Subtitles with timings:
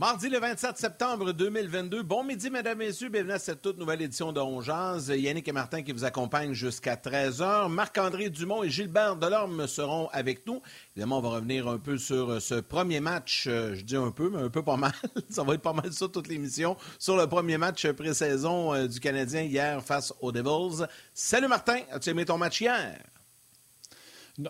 [0.00, 2.02] Mardi le 27 septembre 2022.
[2.02, 3.10] Bon midi, mesdames, messieurs.
[3.10, 5.08] Bienvenue à cette toute nouvelle édition de Ongeance.
[5.08, 7.68] Yannick et Martin qui vous accompagnent jusqu'à 13h.
[7.68, 10.62] Marc-André Dumont et Gilbert Delorme seront avec nous.
[10.96, 13.44] Évidemment, on va revenir un peu sur ce premier match.
[13.46, 14.92] Euh, je dis un peu, mais un peu pas mal.
[15.28, 16.78] ça va être pas mal ça toute l'émission.
[16.98, 20.86] Sur le premier match pré-saison euh, du Canadien hier face aux Devils.
[21.12, 21.80] Salut Martin.
[21.92, 22.98] As-tu aimé ton match hier?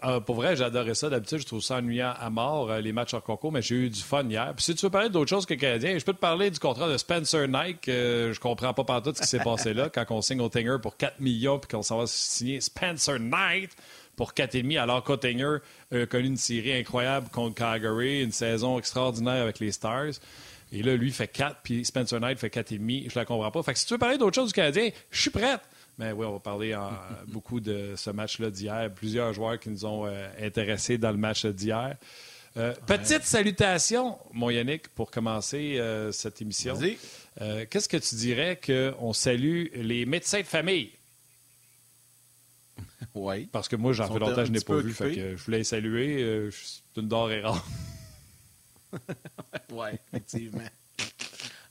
[0.05, 1.09] Euh, pour vrai, j'adorais ça.
[1.09, 3.91] D'habitude, je trouve ça ennuyant à mort, euh, les matchs en concours, mais j'ai eu
[3.91, 4.53] du fun hier.
[4.55, 6.89] Puis si tu veux parler d'autre chose que Canadien, je peux te parler du contrat
[6.89, 7.89] de Spencer Knight.
[7.89, 10.97] Euh, je comprends pas partout ce qui s'est passé là quand on signe Oettinger pour
[10.97, 13.71] 4 millions puis qu'on s'en va signer Spencer Knight
[14.17, 15.59] pour 4,5 alors qu'Oettinger
[15.93, 20.13] a connu une série incroyable contre Calgary, une saison extraordinaire avec les Stars.
[20.73, 23.11] Et là, lui fait 4, puis Spencer Knight fait 4,5.
[23.11, 23.63] Je la comprends pas.
[23.63, 25.61] Fait que si tu veux parler d'autre chose du Canadien, je suis prête.
[26.01, 26.93] Mais oui, on va parler en,
[27.29, 28.91] beaucoup de ce match-là d'hier.
[28.95, 31.95] Plusieurs joueurs qui nous ont euh, intéressés dans le match d'hier.
[32.57, 36.77] Euh, petite salutation, mon Yannick, pour commencer euh, cette émission.
[37.39, 40.91] Qu'est-ce que tu dirais qu'on salue les médecins de famille?
[43.15, 43.49] Oui.
[43.51, 44.93] Parce que moi, j'en fais longtemps que je n'ai pas vu.
[44.93, 46.49] Fait que je voulais les saluer.
[46.53, 47.67] c'est une denrée rare.
[49.73, 50.69] oui, effectivement.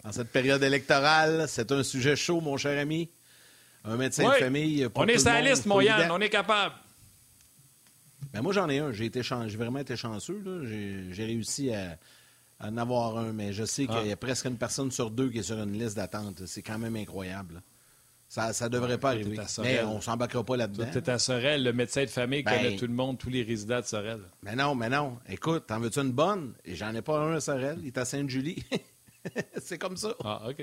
[0.03, 3.09] En cette période électorale, c'est un sujet chaud, mon cher ami.
[3.85, 4.87] Un médecin de famille.
[4.95, 6.75] on est sur la liste, mon Yann, on est capable.
[8.33, 8.91] Ben moi, j'en ai un.
[8.91, 10.41] J'ai été vraiment été chanceux.
[11.11, 11.97] J'ai réussi à,
[12.59, 14.17] en avoir un, mais je sais qu'il y a ah.
[14.17, 16.45] presque une personne sur deux qui est sur une liste d'attente.
[16.45, 17.61] C'est quand même incroyable.
[18.27, 19.37] Ça ne devrait pas arriver.
[19.63, 20.85] Mais on ne s'embarquera pas là-dedans.
[20.91, 23.41] Tu es à Sorel, le médecin de famille ben, connaît tout le monde, tous les
[23.41, 24.19] résidents de Sorel.
[24.43, 25.17] Mais non, mais non.
[25.27, 26.53] Écoute, t'en veux-tu une bonne?
[26.63, 27.79] Et j'en ai pas un à Sorel.
[27.81, 28.63] Il est à Sainte-Julie.
[29.57, 30.13] C'est comme ça.
[30.23, 30.61] Ah, OK.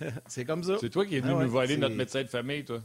[0.26, 0.76] c'est comme ça.
[0.80, 2.80] C'est toi qui es venu ah nous voler notre médecin de famille, toi.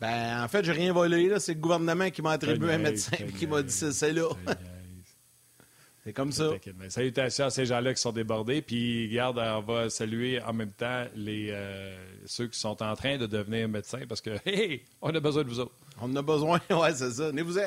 [0.00, 1.32] Ben, en fait, j'ai rien volé.
[1.38, 4.28] C'est le gouvernement qui m'a attribué un médecin et qui m'a dit c'est là.
[6.04, 6.50] c'est comme ça.
[6.88, 8.60] salutations à ces gens-là qui sont débordés.
[8.60, 13.16] Puis, garde, on va saluer en même temps les, euh, ceux qui sont en train
[13.16, 15.74] de devenir médecins parce que, hé, on a besoin de vous autres.
[16.00, 17.28] On en a besoin, ouais, c'est ça.
[17.28, 17.66] Venez-vous-en.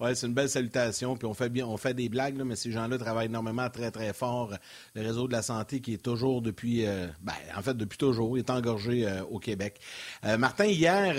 [0.00, 1.16] Oui, c'est une belle salutation.
[1.16, 4.12] Puis on fait bien, on fait des blagues, mais ces gens-là travaillent énormément, très, très
[4.12, 4.52] fort.
[4.94, 8.36] Le réseau de la santé qui est toujours depuis, euh, ben, en fait, depuis toujours,
[8.36, 9.78] est engorgé euh, au Québec.
[10.24, 11.14] Euh, Martin, hier,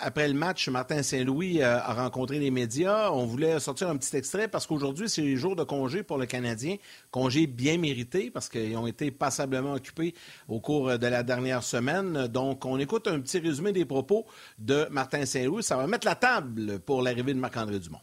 [0.00, 3.10] après le match, Martin Saint-Louis a rencontré les médias.
[3.10, 6.24] On voulait sortir un petit extrait parce qu'aujourd'hui, c'est les jours de congé pour le
[6.24, 6.76] Canadien.
[7.10, 10.14] Congé bien mérité parce qu'ils ont été passablement occupés
[10.48, 12.26] au cours de la dernière semaine.
[12.28, 14.24] Donc, on écoute un petit résumé des propos
[14.58, 15.62] de Martin Saint-Louis.
[15.62, 18.00] Ça va mettre la table pour l'arrivée de Marc-André Dumont.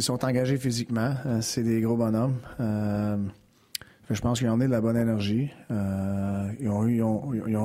[0.00, 1.14] Ils sont engagés physiquement.
[1.26, 2.38] Euh, c'est des gros bonhommes.
[2.58, 3.18] Euh,
[4.08, 5.50] je pense qu'ils ont eu de la bonne énergie.
[5.70, 6.86] Euh, ils, ont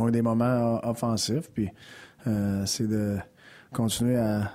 [0.08, 1.50] eu, des moments offensifs.
[1.54, 1.70] Puis
[2.66, 3.16] c'est de
[3.72, 4.52] continuer à,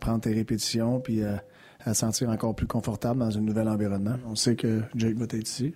[0.00, 1.42] prendre tes répétitions puis à,
[1.86, 4.14] se sentir encore plus confortable dans un nouvel environnement.
[4.28, 5.74] On sait que Jake va être ici.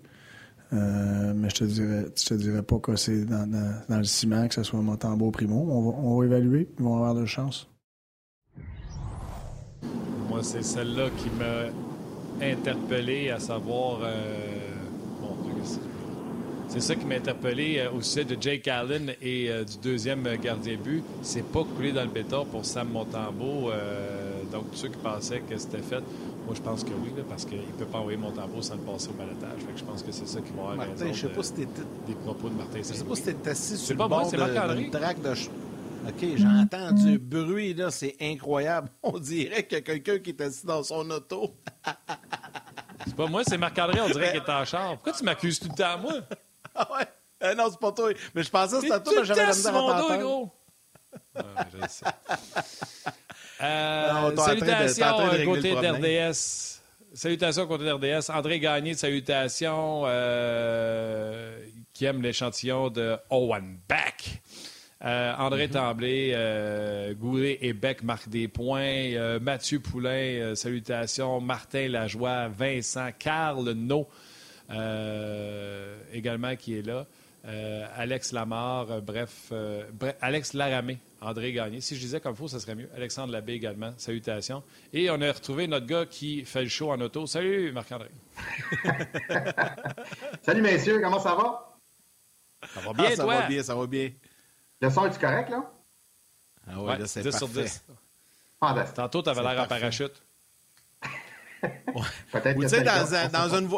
[0.71, 3.51] mais je te dirais, te dirais pas que c'est dans,
[3.89, 5.67] le ciment, que ce soit Montembeau Primo.
[5.69, 7.69] On va, on va évaluer, ils vont avoir de chance
[10.43, 14.01] c'est celle-là qui m'a interpellé à savoir.
[14.03, 14.13] Euh,
[16.69, 20.29] c'est ça qui m'a interpellé euh, au sujet de Jake Allen et euh, du deuxième
[20.43, 21.03] gardien but.
[21.23, 23.71] C'est pas coulé dans le béton pour Sam Montembeau.
[24.53, 26.03] donc, ceux qui pensaient que c'était fait,
[26.45, 29.09] moi, je pense que oui, parce qu'il ne peut pas envoyer Montembeau sans le passer
[29.09, 29.61] au balotage.
[29.75, 32.49] je pense que c'est ça qui va avoir Martin, je sais pas si des propos
[32.49, 35.35] de Martin Je sais pas si t'es assis sur le bord de, de, de,
[36.09, 38.89] OK, j'entends du bruit, là, c'est incroyable.
[39.03, 41.57] On dirait qu'il y a quelqu'un qui est assis dans son auto.
[43.05, 44.95] c'est pas moi, c'est Marc-André, on dirait qu'il est en char.
[44.95, 46.13] Pourquoi tu m'accuses tout le temps, moi?
[46.79, 47.07] Ah ouais?
[47.43, 48.11] Euh, non, c'est pas toi.
[48.35, 50.53] Mais je pensais que c'était toi, mais j'avais la misère à dos, gros.
[51.35, 52.05] Ah, je sais.
[53.63, 56.83] Euh, salutations euh, côté d'RDS.
[57.15, 58.31] Salutations côté d'RDS.
[58.31, 61.59] André Gagné, salutations, euh,
[61.95, 64.43] qui aime l'échantillon de Owen Back.
[65.05, 68.81] Euh, André Tremblay, euh, Goulet et Beck marquent des points.
[68.81, 71.41] Euh, Mathieu Poulain, salutations.
[71.41, 74.09] Martin Lajoie, Vincent, Carl No,
[76.13, 77.07] également qui est là.
[77.95, 79.53] Alex Lamar, bref,
[80.21, 81.81] Alex Laramé, André Gagné.
[81.81, 82.89] Si je disais comme il faut, ça serait mieux.
[82.97, 84.65] Alexandre Labbé également, salutations.
[84.93, 87.27] Et on a retrouvé notre gars qui fait le show en auto.
[87.27, 88.09] Salut, Marc-André.
[90.43, 91.77] Salut, messieurs, comment ça va?
[92.75, 94.11] Ça va bien, ah, ça va bien, ça va bien.
[94.81, 95.71] Le son est-tu correct, là?
[96.69, 97.85] Ah ouais, là, c'est 10 sur 10.
[98.95, 100.23] Tantôt, tu avais l'air en parachute.
[102.33, 103.69] Peut-être que tu sais, dans, dans, une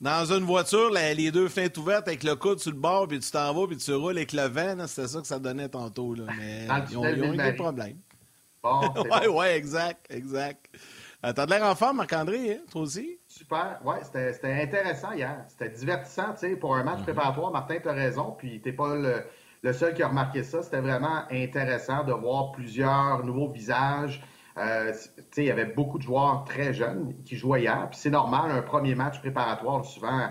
[0.00, 3.30] dans une voiture, les deux fenêtres ouvertes avec le coude sur le bord, puis tu
[3.30, 6.14] t'en vas, puis tu roules avec le vent, c'était ça que ça donnait tantôt.
[6.14, 6.24] Là.
[6.36, 7.98] Mais ils ont, eu des problèmes.
[8.62, 8.80] Bon,
[9.10, 10.66] ouais, ouais, exact, exact.
[11.24, 13.18] Euh, t'as de l'air en forme, Marc-André, hein, toi aussi?
[13.26, 13.80] Super.
[13.82, 15.42] Ouais, c'était intéressant hier.
[15.48, 17.04] C'était divertissant, tu sais, pour un match mhm.
[17.04, 17.50] préparatoire.
[17.50, 19.24] Martin, tu as raison, puis t'es pas le,
[19.72, 20.62] seul qui a remarqué ça.
[20.62, 24.22] C'était vraiment intéressant de voir plusieurs nouveaux visages.
[24.56, 24.92] Euh,
[25.36, 27.88] il y avait beaucoup de joueurs très jeunes qui jouaient hier.
[27.90, 30.28] Puis c'est normal, un premier match préparatoire, souvent,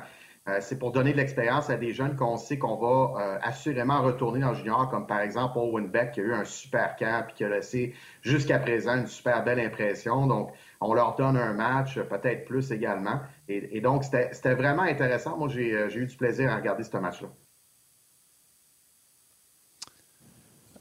[0.50, 4.02] euh, c'est pour donner de l'expérience à des jeunes qu'on sait qu'on va euh, assurément
[4.02, 7.26] retourner dans le junior, comme par exemple Owen Beck, qui a eu un super camp
[7.30, 10.28] et qui a laissé jusqu'à présent une super belle impression.
[10.28, 10.52] Donc,
[10.82, 13.22] on leur donne un match, peut-être plus également.
[13.48, 15.38] Et, donc, c'était vraiment intéressant.
[15.38, 17.30] Moi, euh, j'ai eu du plaisir à regarder ce match-là.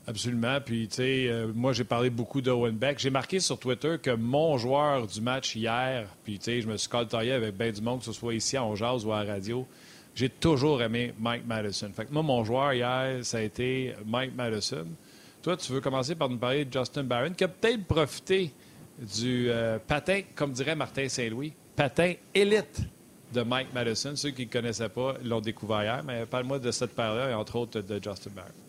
[0.07, 0.59] Absolument.
[0.61, 2.99] Puis, tu sais, euh, moi, j'ai parlé beaucoup d'Owen Beck.
[2.99, 6.77] J'ai marqué sur Twitter que mon joueur du match hier, puis, tu sais, je me
[6.77, 9.35] suis coltaillé avec ben du monde, que ce soit ici à Jazz ou à la
[9.35, 9.67] radio,
[10.15, 11.91] j'ai toujours aimé Mike Madison.
[11.95, 14.87] Fait que moi, mon joueur hier, ça a été Mike Madison.
[15.43, 18.53] Toi, tu veux commencer par nous parler de Justin Barron, qui a peut-être profité
[18.99, 22.83] du euh, patin, comme dirait Martin Saint-Louis, patin élite
[23.33, 24.15] de Mike Madison.
[24.15, 27.57] Ceux qui ne connaissaient pas l'ont découvert hier, mais parle-moi de cette paire-là et entre
[27.57, 28.62] autres de Justin Barron.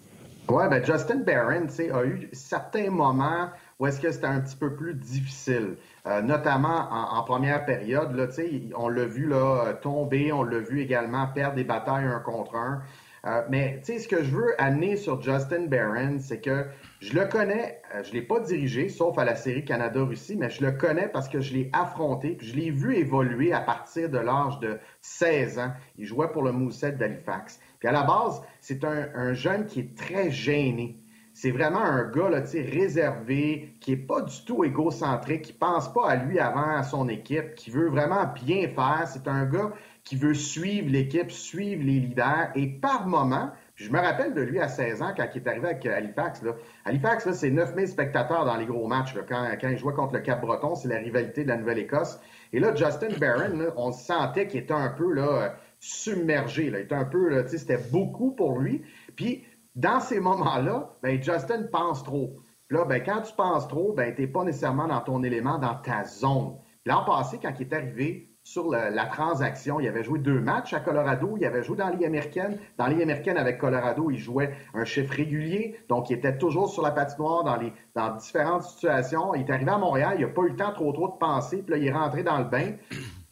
[0.50, 3.50] Oui, ben Justin Barron a eu certains moments
[3.80, 8.14] où est-ce que c'était un petit peu plus difficile, euh, notamment en, première période.
[8.14, 8.28] Là,
[8.76, 12.82] on l'a vu là, tomber, on l'a vu également perdre des batailles un contre un.
[13.26, 16.66] Euh, mais ce que je veux amener sur Justin Barron, c'est que
[17.00, 20.50] je le connais, euh, je ne l'ai pas dirigé, sauf à la série Canada-Russie, mais
[20.50, 24.10] je le connais parce que je l'ai affronté, puis je l'ai vu évoluer à partir
[24.10, 25.72] de l'âge de 16 ans.
[25.98, 27.62] Il jouait pour le Mousset d'Halifax.
[27.84, 31.04] Puis à la base, c'est un, jeune qui est très gêné.
[31.34, 36.08] C'est vraiment un gars là, réservé, qui n'est pas du tout égocentrique, qui pense pas
[36.08, 39.04] à lui avant à son équipe, qui veut vraiment bien faire.
[39.08, 39.74] C'est un gars
[40.06, 42.52] qui veut suivre l'équipe, suivre les leaders.
[42.56, 45.66] Et par moment, je me rappelle de lui à 16 ans quand il est arrivé
[45.66, 46.42] avec Halifax.
[46.42, 46.54] Là.
[46.86, 49.14] Halifax, c'est 9000 spectateurs dans les gros matchs.
[49.28, 52.18] Quand, quand, il jouait contre le Cap-Breton, c'est la rivalité de la Nouvelle-Écosse.
[52.54, 55.54] Et là, Justin Barron, on sentait qu'il était un peu là,
[55.84, 56.68] submergé.
[56.68, 58.82] Il était un peu, c'était beaucoup pour lui.
[59.16, 59.44] Puis,
[59.76, 62.40] dans ces moments-là, ben, Justin pense trop.
[62.70, 65.76] là, ben, quand tu penses trop, ben, tu n'es pas nécessairement dans ton élément, dans
[65.76, 66.56] ta zone.
[66.86, 69.80] L'an passé, quand il est arrivé, sur la, transaction.
[69.80, 71.38] Il avait joué deux matchs à Colorado.
[71.38, 72.58] Il avait joué dans la Ligue américaine.
[72.78, 75.80] Dans la Ligue américaine, avec Colorado, il jouait un chiffre régulier.
[75.88, 79.34] Donc, il était toujours sur la patinoire dans, les, dans différentes situations.
[79.34, 80.16] Il est arrivé à Montréal.
[80.20, 81.64] Il n'a pas eu le temps trop trop de penser.
[81.64, 82.74] Puis là, il est rentré dans le bain.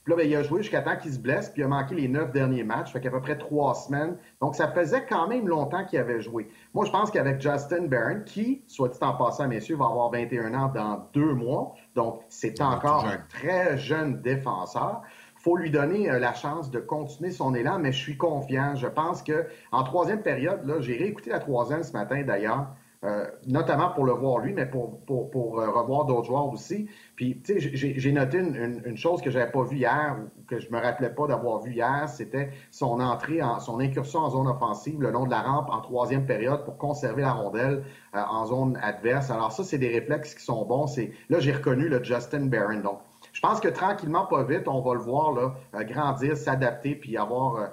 [0.04, 1.94] Puis là, ben, il a joué jusqu'à temps qu'il se blesse, puis il a manqué
[1.94, 4.18] les neuf derniers matchs, fait qu'à peu près trois semaines.
[4.42, 6.50] Donc, ça faisait quand même longtemps qu'il avait joué.
[6.74, 10.54] Moi, je pense qu'avec Justin Barron, qui, soit dit en passant, messieurs, va avoir 21
[10.56, 15.04] ans dans deux mois, donc c'est encore un très jeune défenseur,
[15.42, 18.76] faut lui donner euh, la chance de continuer son élan, mais je suis confiant.
[18.76, 22.68] Je pense que en troisième période, là, j'ai réécouté la troisième ce matin d'ailleurs.
[23.04, 26.88] Euh, notamment pour le voir lui, mais pour, pour, euh, revoir d'autres joueurs aussi.
[27.16, 30.70] Puis, tu sais, j'ai noté une, chose que j'avais pas vue hier, ou que je
[30.72, 35.02] me rappelais pas d'avoir vu hier, c'était son entrée, en, son incursion en zone offensive
[35.02, 37.84] le long de la rampe en troisième période pour conserver la rondelle
[38.14, 39.32] euh, en zone adverse.
[39.32, 40.86] Alors ça, c'est des réflexes qui sont bons.
[41.30, 42.82] Là, j'ai reconnu le Justin Barron.
[42.82, 43.00] Donc,
[43.34, 47.72] je pense que tranquillement, pas vite, on va le voir grandir, s'adapter, puis avoir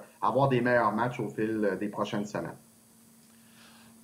[0.49, 2.57] des meilleurs matchs au fil des prochaines semaines.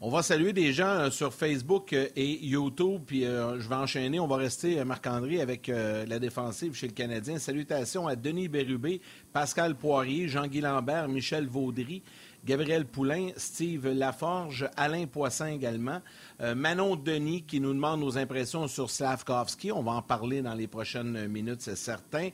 [0.02, 3.76] On va saluer des gens euh, sur Facebook euh, et YouTube, puis euh, je vais
[3.76, 4.20] enchaîner.
[4.20, 7.40] On va rester, Marc-André, avec la défensive chez le Canadien.
[7.40, 9.00] Salutations à Denis Bérubé,
[9.32, 12.04] Pascal Poirier, Jean-Guy Lambert, Michel Vaudry,
[12.44, 16.02] Gabriel Poulain, Steve Laforge, Alain Poisson également.
[16.40, 19.72] Manon Denis qui nous demande nos impressions sur Slavkovski.
[19.72, 22.30] On va en parler dans les prochaines minutes, c'est certain.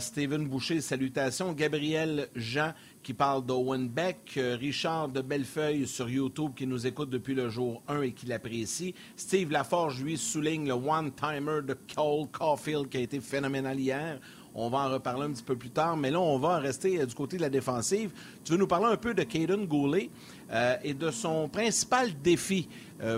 [0.00, 1.52] Steven Boucher, salutations.
[1.52, 2.72] Gabriel Jean
[3.04, 7.50] qui parle d'Owen Beck, euh, Richard de Bellefeuille sur YouTube qui nous écoute depuis le
[7.50, 8.94] jour 1 et qui l'apprécie.
[9.14, 14.18] Steve Laforge, lui, souligne le one-timer de Cole Caulfield qui a été phénoménal hier.
[14.54, 17.04] On va en reparler un petit peu plus tard, mais là, on va rester euh,
[17.04, 18.10] du côté de la défensive.
[18.42, 20.08] Tu veux nous parler un peu de Caden Goulet
[20.50, 22.68] euh, et de son principal défi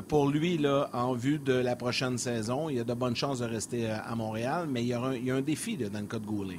[0.09, 2.69] pour lui là, en vue de la prochaine saison.
[2.69, 5.41] Il y a de bonnes chances de rester à Montréal, mais il y a un,
[5.43, 6.59] défi dans le cas de Goulet.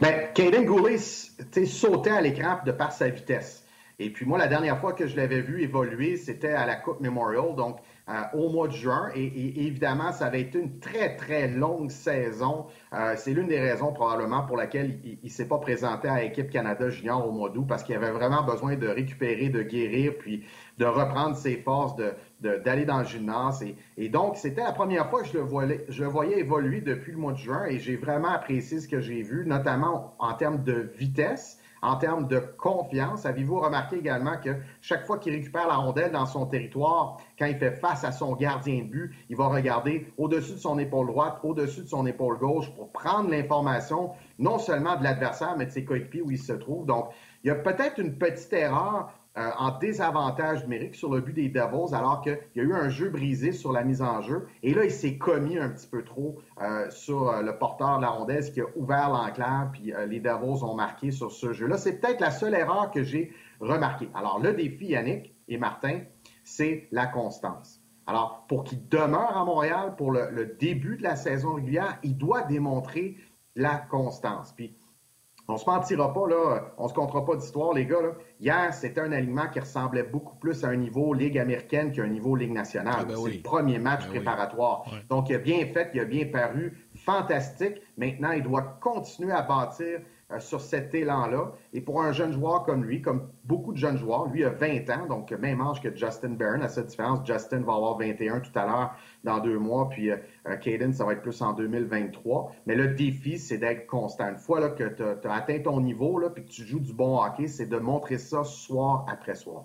[0.00, 3.64] Bien, Caden Goulet sautait à l'écran de par sa vitesse.
[4.02, 7.00] Et puis moi, la dernière fois que je l'avais vu évoluer, c'était à la Coupe
[7.00, 9.10] Memorial, donc euh, au mois de juin.
[9.14, 12.66] Et, évidemment, ça avait été une très, très longue saison.
[12.94, 16.48] Euh, c'est l'une des raisons probablement pour laquelle il ne s'est pas présenté à l'équipe
[16.48, 20.46] Canada Junior au mois d'août, parce qu'il avait vraiment besoin de récupérer, de guérir, puis
[20.78, 23.64] de reprendre ses forces, de, d'aller dans le gymnase.
[23.96, 27.38] Et, donc, c'était la première fois que je le, voyais, évoluer depuis le mois de
[27.38, 31.58] juin et j'ai vraiment apprécié ce que j'ai vu, notamment en termes de vitesse.
[31.82, 33.24] en termes de confiance.
[33.24, 34.50] Avez-vous remarqué également que
[34.82, 38.34] chaque fois qu'il récupère la rondelle dans son territoire, quand il fait face à son
[38.34, 42.38] gardien de but, il va regarder au-dessus de son épaule droite, au-dessus de son épaule
[42.38, 46.52] gauche pour prendre l'information non seulement de l'adversaire, mais de ses coéquipiers où il se
[46.52, 46.84] trouve.
[46.84, 47.10] Donc,
[47.42, 51.48] il y a peut-être une petite erreur euh, en désavantage numérique sur le but des
[51.48, 54.48] Devils, alors qu'il y a eu un jeu brisé sur la mise en jeu.
[54.64, 58.02] Et là, il s'est commis un petit peu trop euh, sur euh, le porteur de
[58.02, 61.78] la rondelle, qui a ouvert l'enclave, puis les Devils ont marqué sur ce jeu-là.
[61.78, 64.08] C'est peut-être la seule erreur que j'ai remarquée.
[64.14, 66.00] Alors, le défi, Yannick et Martin,
[66.42, 67.80] c'est la constance.
[68.08, 72.16] Alors, pour qu'il demeure à Montréal pour le, le, début de la saison régulière, il
[72.16, 73.16] doit démontrer
[73.54, 74.52] la constance.
[74.52, 74.74] Puis,
[75.50, 78.00] on se mentira pas, là, on se comptera pas d'histoire, les gars.
[78.00, 78.12] Là.
[78.40, 82.08] Hier, c'était un alignement qui ressemblait beaucoup plus à un niveau Ligue américaine qu'à un
[82.08, 82.94] niveau Ligue nationale.
[82.98, 84.84] Ah, ben c'est le premier match ben préparatoire.
[85.08, 87.80] Donc, il a bien fait, il a bien paru, fantastique.
[87.96, 90.00] Maintenant, il doit continuer à bâtir
[90.38, 91.52] sur cet élan-là.
[91.72, 94.88] Et pour un jeune joueur comme lui, comme beaucoup de jeunes joueurs, lui a 20
[94.90, 96.62] ans, donc même âge que Justin Barron.
[96.62, 98.94] À cette différence, Justin va avoir 21 tout à l'heure
[99.24, 100.16] dans deux mois, puis euh,
[100.60, 102.52] Caden, ça va être plus en 2023.
[102.66, 104.28] Mais le défi, c'est d'être constant.
[104.28, 107.22] Une fois que tu as, atteint ton niveau, là, puis que tu joues du bon
[107.22, 109.64] hockey, c'est de montrer ça soir après soir.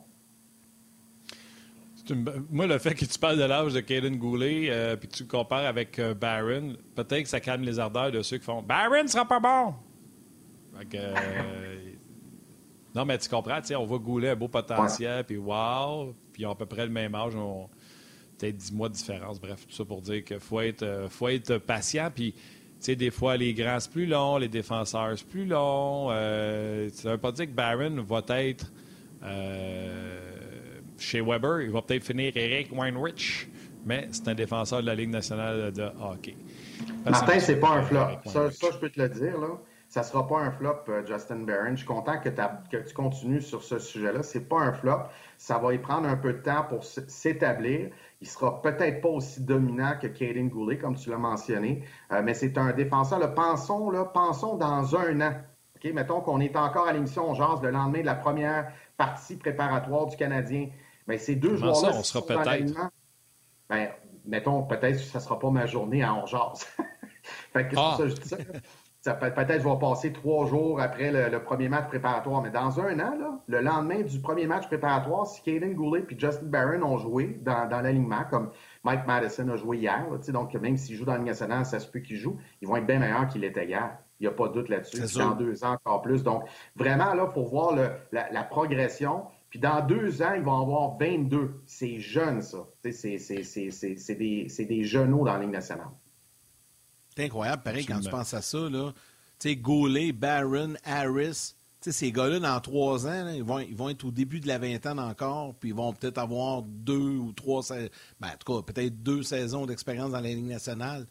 [2.52, 5.26] Moi, le fait que tu parles de l'âge de Caden Goulet, euh, puis que tu
[5.26, 9.26] compares avec Barron, peut-être que ça calme les ardeurs de ceux qui font Barron sera
[9.26, 9.74] pas bon.
[10.94, 11.75] Euh,
[12.94, 16.51] non, mais tu comprends, on va gouler un beau potentiel, puis wow, puis ils ont
[16.51, 17.34] à peu près le même âge,
[18.38, 19.39] peut-être 10 mois de différence.
[19.39, 22.34] Bref, tout ça pour dire qu'il faut être, euh, faut être patient, puis
[22.88, 26.10] des fois, les grands, c'est plus long, les défenseurs, c'est plus long.
[26.12, 28.72] Euh, ça ne veut pas dire que Barron va être
[31.00, 31.62] chez Weber.
[31.62, 33.50] Il va peut-être finir Eric Weinrich,
[33.86, 36.36] mais c'est un défenseur de la Ligue nationale de hockey.
[37.05, 38.20] Martin, c'est pas un flop.
[38.25, 39.39] Ça, ça, je peux te le dire.
[39.39, 39.58] Là
[39.96, 41.70] ça ne sera pas un flop, euh, Justin Barron.
[41.72, 44.24] Je suis content que, tu continues sur ce sujet-là.
[44.24, 45.04] Ce n'est pas un flop.
[45.38, 47.92] Ça va y prendre un peu de temps pour s'établir.
[48.20, 52.34] Il sera peut-être pas aussi dominant que Kaden Goulet, comme tu l'as mentionné, euh, mais
[52.34, 53.34] c'est un défenseur.
[53.36, 55.34] Pensons, là, pensons dans un an.
[55.82, 60.18] Mettons qu'on est encore à l'émission Jazz le lendemain de la première partie préparatoire du
[60.18, 60.72] Canadien.
[61.08, 61.92] Mais ces deux joueurs-là.
[61.94, 62.74] on sera peut-être?
[63.70, 63.92] Ben,
[64.25, 66.68] mettons, peut-être que ce ne sera pas ma journée à Ongeaz.
[67.54, 67.96] fait que ah.
[67.98, 68.38] ça, je dis ça
[69.14, 73.42] peut-être je vais passer trois jours après le, premier match préparatoire, mais dans un an,
[73.48, 77.70] le lendemain du premier match préparatoire, si Caden Goulet et Justin Barron ont joué dans,
[77.70, 78.50] l'alignement, comme
[78.84, 81.88] Mike Madison a joué hier, donc même s'ils jouent dans la Ligue nationale, ça se
[81.88, 83.98] peut qu'ils jouent, ils vont être bien meilleurs qu'ils l'étaient hier.
[84.20, 85.18] Il n'y a pas de doute là-dessus.
[85.18, 86.24] Dans deux ans, encore plus.
[86.24, 86.46] Donc,
[86.76, 87.76] vraiment, là, il faut voir
[88.12, 89.26] la, progression.
[89.50, 91.62] Puis dans deux ans, ils vont avoir 22.
[91.66, 92.66] C'est jeune, ça.
[92.90, 95.90] C'est des, des genoux dans la Ligue nationale.
[97.16, 98.58] C'est incroyable, pareil, quand tu penses à ça.
[98.70, 98.92] Là.
[99.40, 103.76] Tu sais, Goulet, Barron, Harris, tu sais, ces gars-là, dans trois ans, ils, vont, ils
[103.76, 107.32] vont être au début de la vingtaine encore, puis ils vont peut-être avoir deux ou
[107.32, 107.62] trois,
[108.20, 111.08] ben, en tout cas, peut-être deux saisons d'expérience dans la Ligue nationale.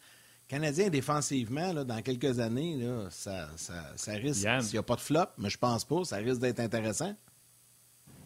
[0.46, 4.96] Canadien, défensivement, là, dans quelques années, là, ça, ça, ça risque, s'il n'y a pas
[4.96, 7.14] de flop, mais je pense pas, ça risque d'être intéressant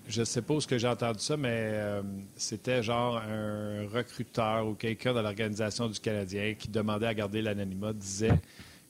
[0.08, 2.02] je sais pas où que j'ai entendu ça, mais euh,
[2.34, 7.92] c'était genre un recruteur ou quelqu'un dans l'organisation du Canadien qui demandait à garder l'anonymat,
[7.92, 8.40] disait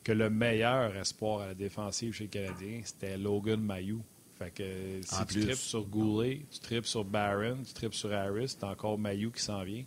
[0.05, 4.01] que le meilleur espoir à la défensive chez le Canadien, c'était Logan Mayou.
[4.39, 4.63] Fait que
[5.03, 8.97] si tu tripes sur Goulet, tu tripes sur Barron, tu tripes sur Harris, c'est encore
[8.97, 9.83] Mayou qui s'en vient.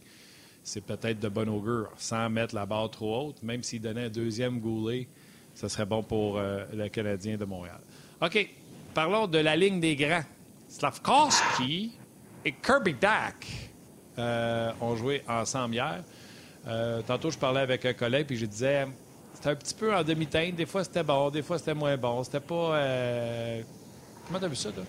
[0.63, 3.41] C'est peut-être de bon augure, sans mettre la barre trop haute.
[3.41, 5.07] Même s'il donnait un deuxième Goulet,
[5.55, 7.79] ce serait bon pour euh, le Canadien de Montréal.
[8.21, 8.50] OK,
[8.93, 10.25] parlons de la ligne des grands.
[10.71, 11.91] Slavkowski
[12.45, 13.45] et Kirby Dack
[14.17, 16.01] euh, ont joué ensemble hier.
[16.65, 18.87] Euh, tantôt, je parlais avec un collègue puis je disais
[19.33, 20.55] c'était un petit peu en demi-teinte.
[20.55, 22.23] Des fois, c'était bon, des fois, c'était moins bon.
[22.23, 22.75] C'était pas.
[22.75, 23.61] Euh...
[24.27, 24.83] Comment t'as vu ça, toi?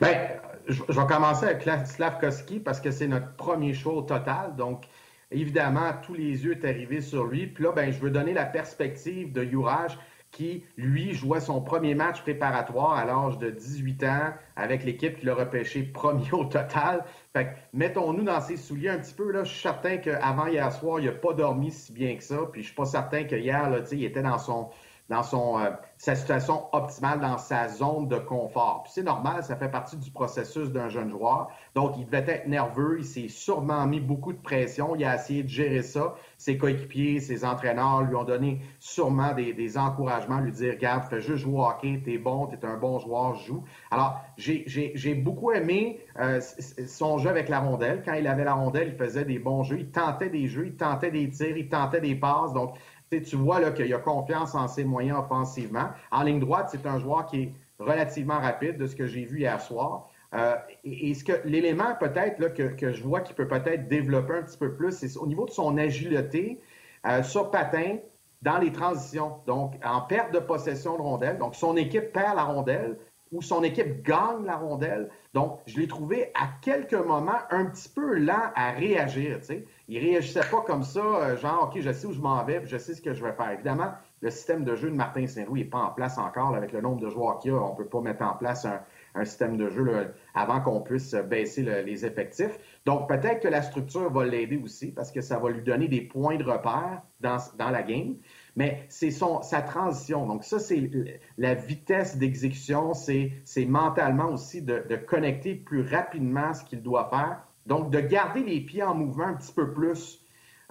[0.00, 0.28] Bien,
[0.68, 4.54] je, vais commencer avec Slavkowski parce que c'est notre premier show total.
[4.54, 4.84] Donc,
[5.32, 7.48] évidemment, tous les yeux sont arrivés sur lui.
[7.48, 9.98] Puis là, ben, je veux donner la perspective de Juraj
[10.34, 15.26] qui, lui, jouait son premier match préparatoire à l'âge de 18 ans avec l'équipe qui
[15.26, 17.04] l'a repêché premier au total.
[17.32, 19.30] Fait que, mettons-nous dans ses souliers un petit peu.
[19.30, 19.44] Là.
[19.44, 22.38] Je suis certain qu'avant hier soir, il n'a pas dormi si bien que ça.
[22.52, 24.70] Puis je suis pas certain que hier, là, il était dans son
[25.10, 28.84] dans son, euh, sa situation optimale, dans sa zone de confort.
[28.88, 31.48] C'est normal, ça fait partie du processus d'un jeune joueur.
[31.74, 35.42] Donc, il devait être nerveux, il s'est sûrement mis beaucoup de pression, il a essayé
[35.42, 36.14] de gérer ça.
[36.38, 41.20] Ses coéquipiers, ses entraîneurs lui ont donné sûrement des, des encouragements, lui dire, regarde, fais
[41.20, 43.62] juste jouer au hockey, t'es bon, t'es un bon joueur, joue.
[43.90, 46.40] Alors, j'ai beaucoup aimé euh,
[46.86, 48.02] son jeu avec la rondelle.
[48.04, 50.76] Quand il avait la rondelle, il faisait des bons jeux, il tentait des jeux, il
[50.76, 52.52] tentait des tirs, il tentait des passes.
[52.52, 52.74] Donc,
[53.10, 55.88] tu vois qu'il a confiance en ses moyens offensivement.
[56.10, 59.40] En ligne droite, c'est un joueur qui est relativement rapide de ce que j'ai vu
[59.40, 60.08] hier soir.
[60.34, 64.42] Euh, et, ce que l'élément peut-être que, que, je vois qui peut peut-être développer un
[64.42, 66.60] petit peu plus, c'est au niveau de son agilité
[67.06, 67.98] euh, sur patin
[68.42, 69.38] dans les transitions.
[69.46, 71.38] Donc, en perte de possession de rondelle.
[71.38, 72.98] Donc, son équipe perd la rondelle
[73.34, 75.10] ou son équipe gagne la rondelle.
[75.34, 79.40] Donc, je l'ai trouvé à quelques moments un petit peu lent à réagir.
[79.88, 82.78] Il réagissait pas comme ça, euh, genre, OK, je sais où je m'en vais, je
[82.78, 83.50] sais ce que je vais faire.
[83.50, 86.54] Évidemment, le système de jeu de Martin Saint-Louis n'est pas en place encore.
[86.54, 88.64] avec le nombre de joueurs qu'il y a, on ne peut pas mettre en place
[88.64, 92.58] un, système de jeu avant qu'on puisse baisser les effectifs.
[92.86, 96.00] Donc, peut-être que la structure va l'aider aussi parce que ça va lui donner des
[96.00, 98.16] points de repère dans la game.
[98.56, 100.26] Mais c'est sa transition.
[100.26, 100.90] Donc, ça, c'est
[101.38, 102.94] la vitesse d'exécution.
[102.94, 107.42] C'est mentalement aussi de, de, connecter plus rapidement ce qu'il doit faire.
[107.66, 110.20] Donc, de garder les pieds en mouvement un petit peu plus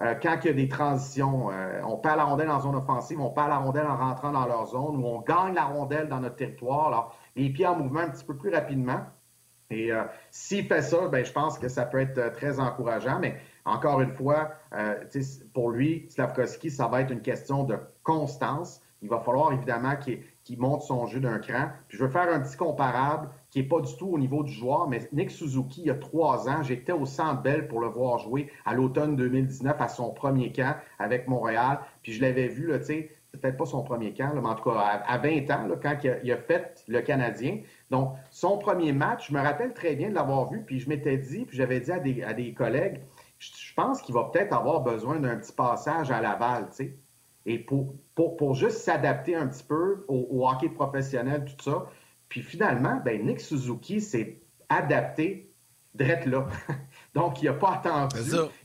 [0.00, 1.50] euh, quand il y a des transitions.
[1.50, 4.46] Euh, on perd la rondelle en zone offensive, on perd la rondelle en rentrant dans
[4.46, 6.86] leur zone, ou on gagne la rondelle dans notre territoire.
[6.88, 9.00] Alors, les pieds en mouvement un petit peu plus rapidement.
[9.70, 13.18] Et euh, s'il fait ça, ben, je pense que ça peut être euh, très encourageant.
[13.20, 14.94] Mais encore une fois, euh,
[15.52, 18.82] pour lui, Slavkovski, ça va être une question de constance.
[19.02, 21.68] Il va falloir évidemment qu'il monte son jeu d'un cran.
[21.88, 24.52] Puis je veux faire un petit comparable qui n'est pas du tout au niveau du
[24.52, 27.88] joueur, mais Nick Suzuki, il y a trois ans, j'étais au Centre Bell pour le
[27.88, 31.80] voir jouer à l'automne 2019 à son premier camp avec Montréal.
[32.02, 35.02] Puis je l'avais vu, tu sais, peut-être pas son premier camp, mais en tout cas
[35.06, 37.58] à, 20 ans, quand il a, fait le Canadien.
[37.90, 41.16] Donc, son premier match, je me rappelle très bien de l'avoir vu, puis je m'étais
[41.18, 41.92] dit, puis j'avais dit
[42.22, 43.00] à des, collègues,
[43.52, 46.98] je, pense qu'il va peut-être avoir besoin d'un petit passage à Laval, tu sais,
[47.46, 51.86] et pour, pour, juste s'adapter un petit peu au, hockey professionnel, tout ça.
[52.28, 55.52] Puis finalement, ben, Nick Suzuki s'est adapté
[55.94, 56.46] drette là.
[57.14, 58.16] Donc, il n'a pas attendu.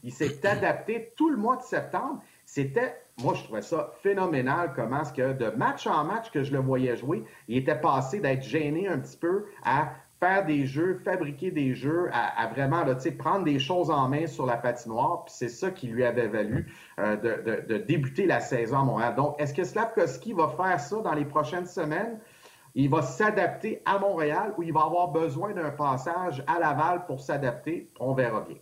[0.03, 2.21] Il s'est adapté tout le mois de septembre.
[2.45, 6.53] C'était moi, je trouvais ça phénoménal comment est-ce que de match en match que je
[6.53, 10.99] le voyais jouer, il était passé d'être gêné un petit peu à faire des jeux,
[11.03, 12.83] fabriquer des jeux, à, vraiment
[13.17, 15.23] prendre des choses en main sur la patinoire.
[15.25, 19.15] Puis c'est ça qui lui avait valu euh, de, débuter la saison à Montréal.
[19.15, 22.19] Donc, est-ce que Slavkovski va faire ça dans les prochaines semaines?
[22.75, 27.21] Il va s'adapter à Montréal ou il va avoir besoin d'un passage à Laval pour
[27.21, 27.91] s'adapter?
[27.99, 28.57] On verra bien.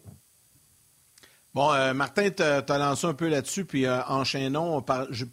[1.58, 4.84] Bon, euh, Martin, tu as lancé un peu là-dessus, puis euh, enchaînons.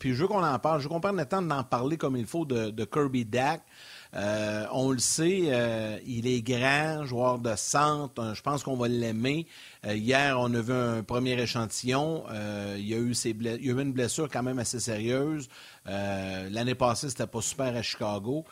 [0.00, 0.80] puis je veux qu'on en parle.
[0.80, 3.60] Je veux qu'on prenne le temps d'en parler comme il faut de, Kirby Dack.
[4.14, 8.35] Euh, on le sait, il est grand, joueur de centre.
[8.35, 9.46] Je pense qu'on va l'aimer.
[9.85, 12.24] hier, on a vu un premier échantillon.
[12.77, 15.48] il, y a eu ses il y a eu une blessure quand même assez sérieuse.
[15.87, 18.44] L'année passée, c'était pas super à Chicago.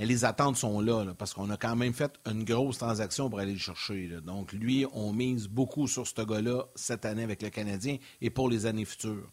[0.00, 3.38] Mais les attentes sont là, parce qu'on a quand même fait une grosse transaction pour
[3.38, 4.08] aller le chercher.
[4.24, 8.48] Donc, lui, on mise beaucoup sur ce gars-là cette année avec le Canadien et pour
[8.48, 9.30] les années futures.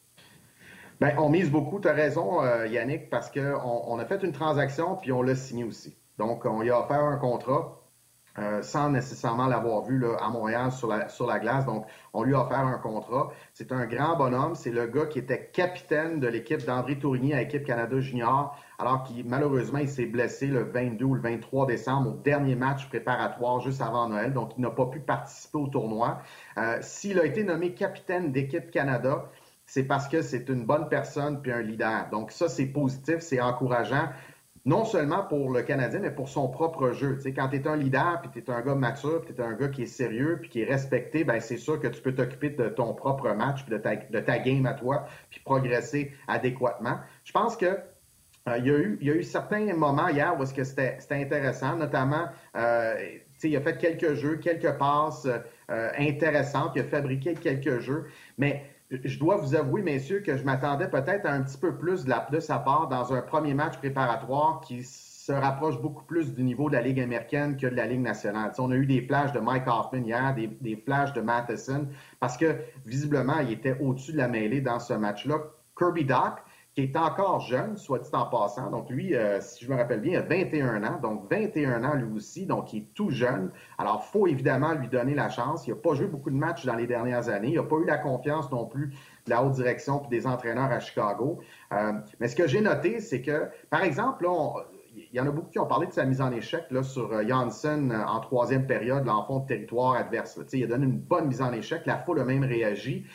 [1.00, 4.32] Bien, on mise beaucoup, tu as raison, euh, Yannick, parce qu'on on a fait une
[4.32, 5.96] transaction puis on l'a signé aussi.
[6.18, 7.78] Donc, on lui a offert un contrat.
[8.40, 11.66] Euh, sans nécessairement l'avoir vu là, à Montréal sur la, sur la glace.
[11.66, 13.32] Donc, on lui a offert un contrat.
[13.54, 14.54] C'est un grand bonhomme.
[14.54, 19.02] C'est le gars qui était capitaine de l'équipe d'André Tourigny à l'équipe Canada Junior, alors
[19.04, 23.60] qu'il malheureusement il s'est blessé le 22 ou le 23 décembre au dernier match préparatoire
[23.62, 24.34] juste avant Noël.
[24.34, 26.22] Donc, il n'a pas pu participer au tournoi.
[26.60, 29.32] Euh, S'il a été nommé capitaine d'équipe Canada,
[29.68, 32.10] c'est parce que c'est une bonne personne puis un leader.
[32.12, 34.10] Donc, ça, c'est positif, c'est encourageant
[34.66, 37.16] non seulement pour le Canadien, mais pour son propre jeu.
[37.16, 39.42] Tu sais, quand tu es un leader, puis tu es un gars mature, puis tu
[39.42, 42.02] es un gars qui est sérieux, puis qui est respecté, ben c'est sûr que tu
[42.02, 45.40] peux t'occuper de ton propre match, puis de ta, de ta game à toi, puis
[45.40, 46.98] progresser adéquatement.
[47.24, 50.36] Je pense que euh, il, y a eu, il y a eu certains moments hier
[50.38, 52.28] où est-ce que c'était intéressant, notamment,
[52.58, 52.96] euh,
[53.44, 55.28] il a fait quelques jeux, quelques passes
[55.70, 60.44] euh, intéressantes, il a fabriqué quelques jeux, mais je dois vous avouer, messieurs, que je
[60.44, 63.78] m'attendais peut-être à un petit peu plus de, la, sa part dans un premier match
[63.78, 67.86] préparatoire qui se rapproche beaucoup plus du niveau de la Ligue américaine que de la
[67.86, 68.54] Ligue nationale.
[68.60, 71.88] on a eu des flashs de Mike Hoffman hier, des, des flashs de Matheson,
[72.22, 75.38] parce que visiblement, il était au-dessus de la mêlée dans ce match-là.
[75.78, 76.40] Kirby Doc,
[76.78, 78.70] qui est encore jeune, soit dit en passant.
[78.70, 81.00] Donc, lui, euh, si je me rappelle bien, il a 21 ans.
[81.02, 82.46] Donc, 21 ans, lui aussi.
[82.46, 83.50] Donc, il est tout jeune.
[83.80, 85.66] Alors, faut évidemment lui donner la chance.
[85.66, 87.48] Il n'a pas joué beaucoup de matchs dans les dernières années.
[87.48, 88.90] Il n'a pas eu la confiance non plus
[89.26, 91.40] de la haute direction et des entraîneurs à Chicago.
[91.74, 94.64] Euh, mais ce que j'ai noté, c'est que, par exemple, là,
[94.96, 97.12] il y en a beaucoup qui ont parlé de sa mise en échec là, sur
[97.12, 100.40] euh, Janssen en troisième période, l'enfant de territoire adverse.
[100.54, 101.88] Il a donné une bonne mise en échec.
[101.88, 103.08] La foule a même réagi.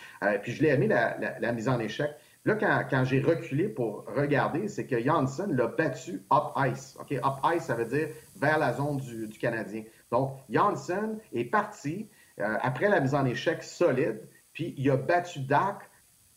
[0.43, 2.11] puis je l'ai aimé, la, mise en échec.
[2.45, 2.57] Là,
[2.91, 6.97] quand, j'ai reculé pour regarder, c'est que Janssen l'a battu up ice.
[7.01, 7.13] OK?
[7.13, 9.85] Up ice, ça veut dire vers la zone du, Canadien.
[10.11, 12.09] Donc, Janssen est parti
[12.41, 15.89] euh, après la mise en échec solide, puis il a battu Dak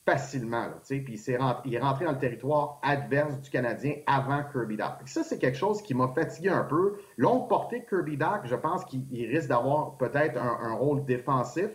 [0.05, 0.67] facilement.
[0.87, 5.07] puis il, il est rentré dans le territoire adverse du Canadien avant Kirby Dock.
[5.07, 6.99] Ça, c'est quelque chose qui m'a fatigué un peu.
[7.17, 11.69] Longue portée Kirby Dock, je pense qu'il risque d'avoir peut-être un, rôle défensif.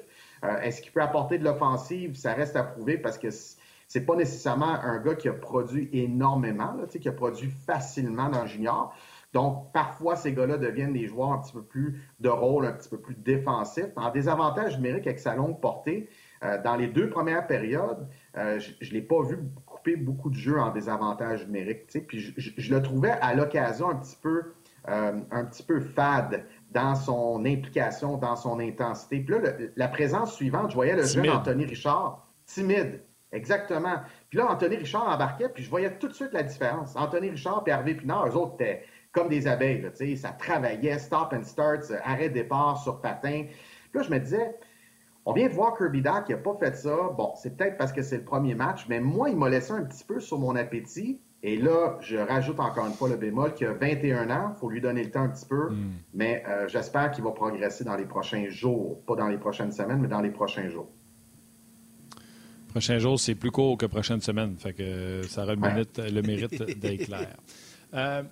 [0.45, 2.15] Euh, est-ce qu'il peut apporter de l'offensive?
[2.15, 3.31] Ça reste à prouver parce que
[3.91, 8.43] c'est pas nécessairement un gars qui a produit énormément, là, qui a produit facilement dans
[8.43, 8.95] le junior.
[9.33, 12.89] Donc, parfois, ces gars-là deviennent des joueurs un petit peu plus de rôle, un petit
[12.89, 13.91] peu plus défensifs.
[13.97, 16.09] En désavantage numérique avec sa longue portée,
[16.45, 20.37] euh, dans les deux premières périodes, euh, je ne l'ai pas vu couper beaucoup de
[20.37, 21.89] jeux en désavantage numérique.
[22.07, 24.53] Puis je, le trouvais à l'occasion un petit peu
[24.89, 29.19] euh, un petit peu fade dans son implication, dans son intensité.
[29.19, 33.97] Puis là, la présence suivante, je voyais le jeune Anthony Richard, timide, exactement.
[34.29, 36.95] Puis là, Anthony Richard embarquait, puis je voyais tout de suite la différence.
[36.97, 39.83] Anthony Richard et Hervé Pinard, eux autres étaient comme des abeilles.
[39.83, 43.45] Là, ça travaillait, stop and start, arrêt-départ sur patin.
[43.91, 44.55] Puis là, je me disais,
[45.27, 47.11] on vient de voir Kirby Dock qui n'a pas fait ça.
[47.17, 49.83] Bon, c'est peut-être parce que c'est le premier match, mais moi, il m'a laissé un
[49.83, 51.21] petit peu sur mon appétit.
[51.43, 54.53] Et là, je rajoute encore une fois le bémol qu'il a 21 ans.
[54.55, 55.71] Il faut lui donner le temps un petit peu.
[55.71, 55.93] Hmm.
[56.13, 59.03] Mais euh, j'espère qu'il va progresser dans les prochains jours.
[59.07, 60.91] Pas dans les prochaines semaines, mais dans les prochains jours.
[62.71, 64.55] Prochains jours, c'est plus court que prochaine semaine.
[64.59, 67.37] Fait que ça aura le, le mérite d'être clair.
[67.95, 68.23] Euh,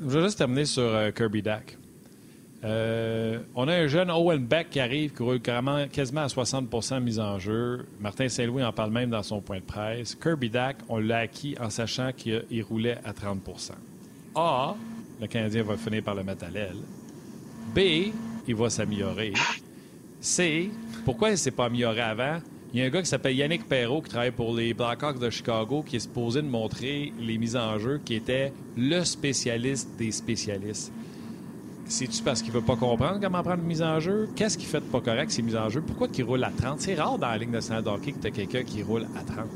[0.00, 1.78] je vais juste terminer sur euh, Kirby Dack.
[2.64, 6.98] Euh, on a un jeune Owen Beck qui arrive, qui roule quasiment à 60 de
[7.00, 7.86] mise en jeu.
[7.98, 10.14] Martin Saint-Louis en parle même dans son point de presse.
[10.14, 13.72] Kirby Dack, on l'a acquis en sachant qu'il roulait à 30%
[14.36, 14.76] A,
[15.20, 16.76] le Canadien va finir par le mettre à l'aile.
[17.74, 18.12] B,
[18.46, 19.32] il va s'améliorer.
[20.20, 20.70] C,
[21.04, 22.38] pourquoi il ne s'est pas amélioré avant?
[22.72, 25.28] Il y a un gars qui s'appelle Yannick Perrault qui travaille pour les Blackhawks de
[25.28, 30.10] Chicago qui est supposé de montrer les mises en jeu, qui était le spécialiste des
[30.10, 30.90] spécialistes.
[31.84, 34.30] C'est-tu parce qu'il veut pas comprendre comment prendre une mise en jeu?
[34.36, 35.82] Qu'est-ce qui fait de pas correct, ces mises en jeu?
[35.82, 36.80] Pourquoi il roule à 30?
[36.80, 39.22] C'est rare dans la Ligue nationale de hockey que tu as quelqu'un qui roule à
[39.22, 39.46] 30.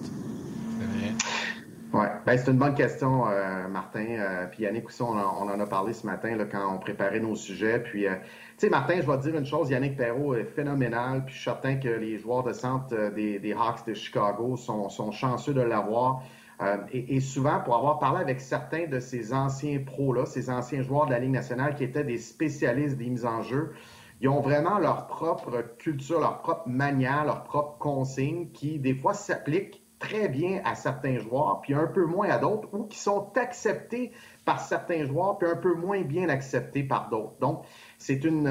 [1.95, 4.05] Oui, ben, c'est une bonne question, euh, Martin.
[4.05, 7.37] Euh, puis Yannick aussi, on, en a parlé ce matin là, quand on préparait nos
[7.37, 7.79] sujets.
[7.79, 8.17] Puis, euh,
[8.59, 11.25] sais, Martin, je vais te dire une chose, Yannick Perrault est phénoménal.
[11.25, 14.89] Puis je suis certain que les joueurs de centre des, des Hawks de Chicago sont,
[14.89, 16.23] sont chanceux de l'avoir.
[16.91, 21.05] Et, et, souvent, pour avoir parlé avec certains de ces anciens pros-là, ces anciens joueurs
[21.05, 23.75] de la Ligue nationale qui étaient des spécialistes des mises en jeu,
[24.23, 29.13] ils ont vraiment leur propre culture, leur propre manière, leur propre consigne qui, des fois,
[29.13, 33.33] s'appliquent très bien à certains joueurs, puis un peu moins à d'autres, ou qui sont
[33.37, 34.13] acceptés
[34.45, 37.39] par certains joueurs, puis un peu moins bien acceptés par d'autres.
[37.41, 37.65] Donc,
[38.07, 38.47] c'est une,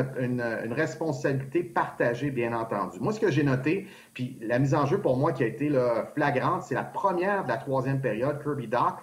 [0.71, 2.99] responsabilité partagée, bien entendu.
[2.99, 5.71] Moi, ce que j'ai noté, puis la mise en jeu pour moi qui a été
[6.13, 8.95] flagrante, c'est la première de la troisième période, Kirby Doc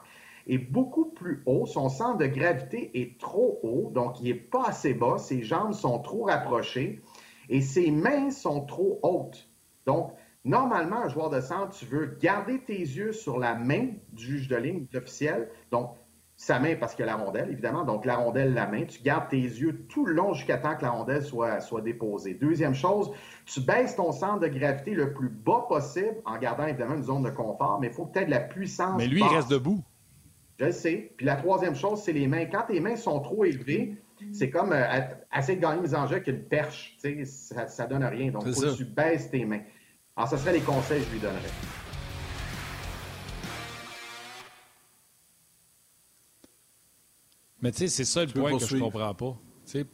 [0.47, 1.65] est beaucoup plus haut.
[1.65, 5.17] Son centre de gravité est trop haut, donc il n'est pas assez bas.
[5.17, 7.01] Ses jambes sont trop rapprochées
[7.49, 9.49] et ses mains sont trop hautes.
[9.87, 10.13] Donc,
[10.45, 14.49] Normalement, un joueur de centre, tu veux garder tes yeux sur la main du juge
[14.49, 15.49] de ligne, officiel.
[15.71, 15.95] Donc,
[16.43, 17.85] sa main parce qu'il y a la rondelle, évidemment.
[17.85, 18.85] Donc, la rondelle, la main.
[18.85, 22.35] Tu gardes tes yeux tout le long jusqu'à temps que la rondelle soit, soit déposée.
[22.35, 23.13] Deuxième chose,
[23.47, 27.23] tu baisses ton centre de gravité le plus bas possible en gardant évidemment une zone
[27.23, 28.97] de confort, mais il faut peut-être de la puissance.
[28.99, 29.85] Mais lui, il reste debout.
[30.59, 31.13] Je le sais.
[31.17, 32.47] Puis la troisième chose, c'est les mains.
[32.47, 34.03] Quand tes mains sont trop élevées,
[34.33, 34.85] c'est comme euh,
[35.37, 36.97] essayer de gagner mes enjeux avec une perche.
[37.25, 38.33] Ça, ça donne rien.
[38.33, 39.63] Donc, il faut que tu baisses tes mains.
[40.17, 41.82] Alors, ce serait les conseils que je lui donnerais.
[47.63, 49.37] Mais tu sais, c'est ça le point que je comprends pas.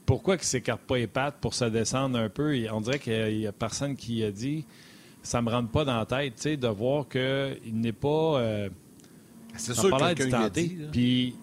[0.07, 2.57] pourquoi il ne s'écarte pas les pattes pour se descendre un peu?
[2.72, 4.64] On dirait qu'il n'y a personne qui a dit
[5.22, 8.40] ça me rentre pas dans la tête de voir qu'il n'est pas.
[8.40, 8.70] Euh,
[9.54, 10.50] c'est sûr que quelqu'un
[10.90, 11.35] Puis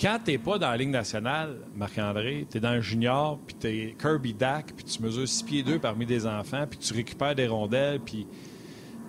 [0.00, 3.56] quand tu n'es pas dans la Ligue nationale, Marc-André, tu es dans le junior, puis
[3.58, 6.92] tu es Kirby Dack, puis tu mesures 6 pieds 2 parmi des enfants, puis tu
[6.92, 8.26] récupères des rondelles, puis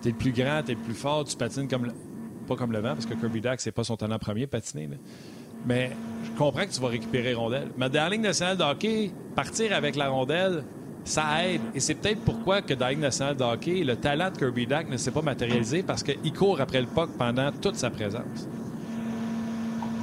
[0.02, 1.92] tu es le plus grand, tu es le plus fort, tu patines comme le...
[2.46, 4.88] pas comme le vent, parce que Kirby Dack, c'est pas son talent premier, patiner.
[5.66, 5.90] Mais
[6.24, 7.68] je comprends que tu vas récupérer les rondelles.
[7.76, 10.64] Mais dans la Ligue nationale de hockey, partir avec la rondelle,
[11.04, 11.60] ça aide.
[11.74, 14.66] Et c'est peut-être pourquoi que dans la Ligue nationale de hockey, le talent de Kirby
[14.66, 18.48] Dack ne s'est pas matérialisé parce qu'il court après le puck pendant toute sa présence.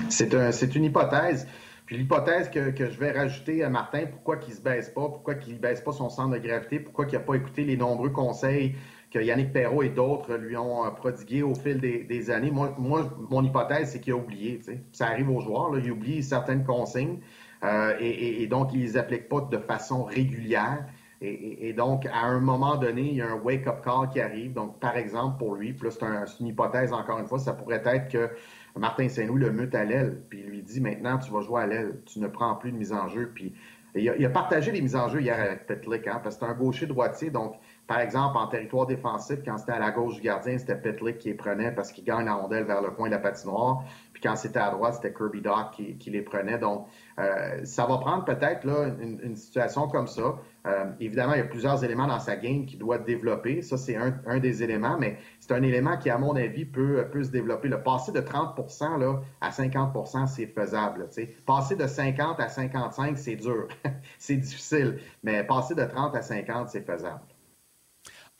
[0.09, 1.47] C'est une hypothèse.
[1.85, 5.35] Puis l'hypothèse que, je vais rajouter à Martin, pourquoi qu'il ne se baisse pas, pourquoi
[5.35, 8.11] qu'il ne baisse pas son centre de gravité, pourquoi qu'il n'a pas écouté les nombreux
[8.11, 8.75] conseils
[9.11, 12.49] que Yannick Perrault et d'autres lui ont euh, prodigués au fil des, années.
[12.49, 14.61] Moi, mon hypothèse, c'est qu'il a oublié.
[14.93, 17.19] Ça arrive aux joueurs, là, il oublie certaines consignes
[17.63, 20.85] euh, et, donc il ne les applique pas de façon régulière.
[21.23, 24.53] Et, donc, à un moment donné, il y a un wake-up call qui arrive.
[24.53, 28.09] Donc, par exemple, pour lui, plus c'est une hypothèse encore une fois, ça pourrait être
[28.09, 28.31] que
[28.75, 31.67] Martin Saint-Louis le mute à l'aile, puis il lui dit maintenant tu vas jouer à
[31.67, 33.31] l'aile, tu ne prends plus de mise en jeu.
[33.35, 33.53] Puis
[33.93, 36.55] il a, partagé les mises en jeu hier avec Petlik, hein, parce que c'est un
[36.55, 37.55] gaucher droitier, donc
[37.91, 41.27] par exemple, en territoire défensif, quand c'était à la gauche du gardien, c'était Pitlick qui
[41.27, 43.83] les prenait parce qu'il gagne la rondelle vers le coin de la patinoire.
[44.13, 46.57] Puis quand c'était à droite, c'était Kirby Doc qui, les prenait.
[46.57, 46.87] Donc,
[47.19, 50.37] euh, ça va prendre peut-être là une, situation comme ça.
[50.65, 53.61] Euh, évidemment, il y a plusieurs éléments dans sa game qui doit développer.
[53.61, 57.25] Ça, c'est un, des éléments, mais c'est un élément qui, à mon avis, peut, peut
[57.25, 57.67] se développer.
[57.67, 61.09] Le passer de 30% là, à 50% c'est faisable.
[61.45, 63.67] Passer de 50 à 55, c'est dur.
[64.17, 64.99] c'est difficile.
[65.23, 67.19] Mais passer de 30 à 50, c'est faisable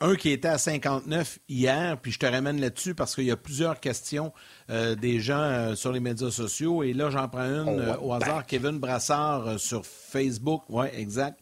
[0.02, 3.36] un qui était à 59 hier, puis je te ramène là-dessus parce qu'il y a
[3.36, 4.32] plusieurs questions
[4.68, 6.82] euh, des gens euh, sur les médias sociaux.
[6.82, 8.44] Et là, j'en prends une euh, au hasard.
[8.44, 11.38] Kevin Brassard sur Facebook, oui, exact,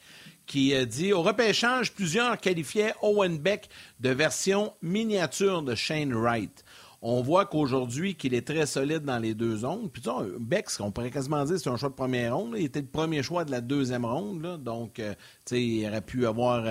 [0.47, 3.69] qui dit Au repêchage, plusieurs qualifiaient Owen Beck
[3.99, 6.65] de version miniature de Shane Wright.
[7.03, 9.89] On voit qu'aujourd'hui, qu'il est très solide dans les deux zones.
[9.89, 10.03] Puis,
[10.39, 12.57] Beck, on pourrait quasiment dire c'est un choix de première ronde.
[12.59, 14.63] Il était le premier choix de la deuxième ronde.
[14.63, 15.03] Donc, tu
[15.47, 16.67] sais, il aurait pu avoir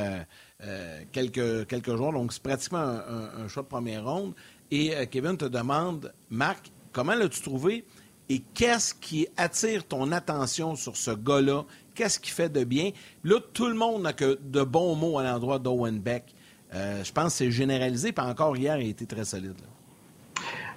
[0.63, 2.11] euh, quelques, quelques jours.
[2.11, 4.33] Donc, c'est pratiquement un, choix de première ronde.
[4.71, 7.85] Et euh, Kevin te demande, Marc, comment l'as-tu trouvé
[8.29, 11.63] et qu'est-ce qui attire ton attention sur ce gars-là?
[11.95, 12.91] Qu'est-ce qui fait de bien?
[13.23, 16.35] Là, tout le monde n'a que de bons mots à l'endroit d'Owen Beck.
[16.73, 19.55] Euh, je pense que c'est généralisé, puis encore hier, il a été très solide.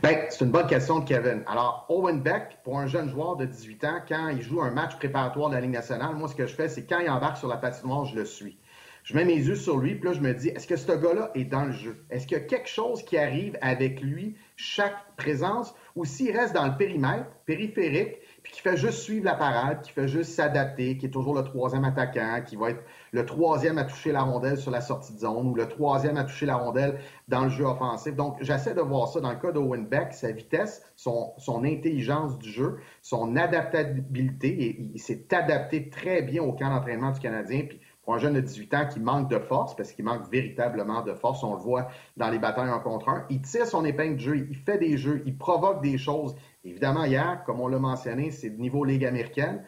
[0.03, 1.45] Bien, c'est une bonne question de Kevin.
[1.47, 4.97] Alors, Owen Beck, pour un jeune joueur de 18 ans, quand il joue un match
[4.97, 7.47] préparatoire de la Ligue nationale, moi, ce que je fais, c'est quand il embarque sur
[7.47, 8.57] la patinoire, je le suis.
[9.05, 11.33] Je mets mes yeux sur lui, puis là, je me dis, est-ce que ce gars-là
[11.35, 12.05] est dans le jeu?
[12.11, 16.55] Est-ce qu'il y a quelque chose qui arrive avec lui, chaque présence, ou s'il reste
[16.55, 20.97] dans le périmètre, périphérique, puis qui fait juste suivre la parade, qui fait juste s'adapter,
[20.99, 24.57] qui est toujours le troisième attaquant, qui va être le troisième à toucher la rondelle
[24.57, 27.65] sur la sortie de zone ou le troisième à toucher la rondelle dans le jeu
[27.65, 28.15] offensif.
[28.15, 31.35] Donc, j'essaie de voir ça dans le cas d'Owen Beck, sa vitesse, son,
[31.65, 34.49] intelligence du jeu, son adaptabilité.
[34.49, 37.63] Et il s'est adapté très bien au camp d'entraînement du Canadien.
[37.69, 41.03] Puis pour un jeune de 18 ans qui manque de force, parce qu'il manque véritablement
[41.03, 44.17] de force, on le voit dans les batailles en contre un, il tire son épingle
[44.17, 46.35] de jeu, il fait des jeux, il provoque des choses.
[46.65, 49.63] Évidemment, hier, comme on l'a mentionné, c'est de niveau Ligue américaine.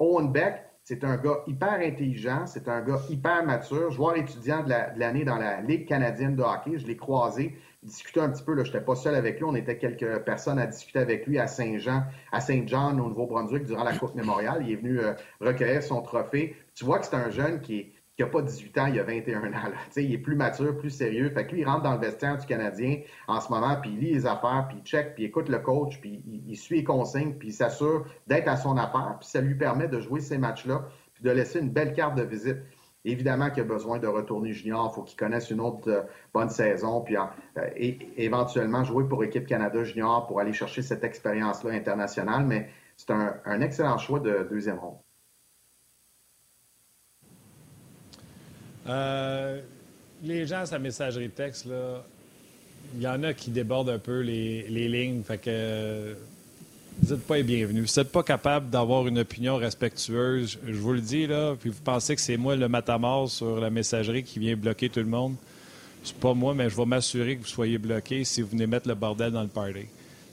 [0.00, 4.72] Owen Beck, c'est un gars hyper intelligent, c'est un gars hyper mature, joueur étudiant de
[4.96, 6.78] l'année dans la Ligue canadienne de hockey.
[6.78, 9.78] Je l'ai croisé, discuté un petit peu, je n'étais pas seul avec lui, on était
[9.78, 14.14] quelques personnes à discuter avec lui à Saint-Jean, à Saint-Jean au Nouveau-Brunswick durant la Coupe
[14.14, 14.62] mémoriale.
[14.66, 18.26] Il est venu euh, recueillir son trophée tu vois que c'est un jeune qui n'a
[18.26, 19.72] pas 18 ans, il a 21 ans.
[19.96, 21.30] Il est plus mature, plus sérieux.
[21.30, 23.98] Fait que lui, il rentre dans le vestiaire du Canadien en ce moment, puis il
[23.98, 26.84] lit les affaires, puis il check, puis il écoute le coach, puis il, suit les
[26.84, 30.38] consignes, puis il s'assure d'être à son affaire, puis ça lui permet de jouer ces
[30.38, 32.58] matchs-là, puis de laisser une belle carte de visite.
[33.06, 36.02] Évidemment qu'il a besoin de retourner junior, il faut qu'il connaisse une autre euh,
[36.34, 37.70] bonne saison, puis euh,
[38.16, 43.60] éventuellement jouer pour équipe Canada junior pour aller chercher cette expérience-là internationale, mais c'est un
[43.60, 44.96] excellent choix de deuxième ronde.
[48.88, 49.60] Euh,
[50.22, 52.02] les gens, sa messagerie texte, là,
[52.94, 55.22] il y en a qui débordent un peu les, lignes.
[55.22, 56.16] Fait que
[57.02, 57.92] vous n'êtes pas les bienvenus.
[57.92, 60.58] Vous n'êtes pas capable d'avoir une opinion respectueuse.
[60.66, 63.70] Je vous le dis, là, puis vous pensez que c'est moi le matamor sur la
[63.70, 65.34] messagerie qui vient bloquer tout le monde.
[66.04, 68.88] C'est pas moi, mais je vais m'assurer que vous soyez bloqué si vous venez mettre
[68.88, 69.86] le bordel dans le party.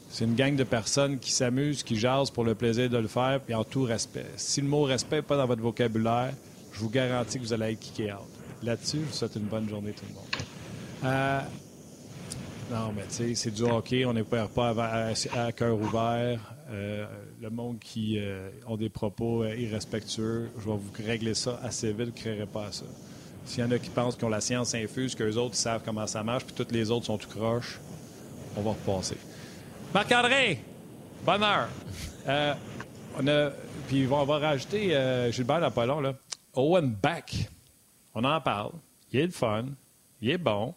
[0.10, 3.40] C'est une gang de personnes qui s'amusent, qui jasent pour le plaisir de le faire,
[3.44, 4.28] puis en tout respect.
[4.38, 6.34] Si le mot respect n'est pas dans votre vocabulaire,
[6.72, 9.70] je vous garantis que vous allez être kické out là-dessus, je vous souhaite une bonne
[9.70, 10.26] journée tout le monde.
[11.06, 11.42] Euh,
[12.72, 16.54] non, mais tu sais, c'est du hockey, on n'est pas à, cœur ouvert.
[16.72, 17.06] Euh,
[17.42, 22.08] le monde qui euh, ont des propos irrespectueux, je vais vous régler ça assez vite,
[22.08, 22.86] ne créerez pas à ça.
[23.46, 26.08] S'il y en a qui pensent qu'ils ont la science infuse, qu'eux autres savent comment
[26.08, 27.80] ça marche, puis toutes les autres sont tout croches,
[28.56, 29.18] on va repasser.
[29.94, 30.60] Marc-André,
[31.26, 31.68] bonne heure.
[32.26, 33.50] on a,
[33.88, 36.14] puis on va rajouter, Gilbert Apollon, là,
[36.56, 37.50] Owen Back.
[38.16, 38.74] On en parle.
[39.12, 39.66] Il est le fun.
[40.22, 40.74] Il est bon.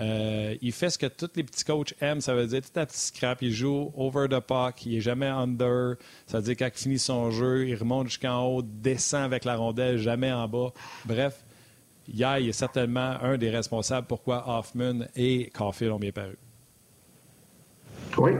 [0.00, 2.20] Euh, il fait ce que tous les petits coachs aiment.
[2.20, 3.42] Ça veut dire tout à petit scrap.
[3.42, 4.86] Il joue over the puck.
[4.86, 5.96] Il n'est jamais under.
[6.26, 9.56] Ça veut dire quand il finit son jeu, il remonte jusqu'en haut, descend avec la
[9.56, 10.72] rondelle, jamais en bas.
[11.04, 11.44] Bref,
[12.06, 16.38] hier, il est certainement un des responsables pourquoi Hoffman et Caulfield ont bien paru.
[18.16, 18.32] Oui.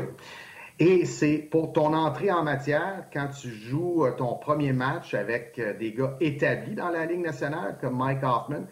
[0.81, 5.59] Et c'est pour ton entrée en matière, quand tu joues euh, ton premier match avec
[5.59, 8.65] euh, des gars établis dans la Ligue nationale, comme Mike Hoffman,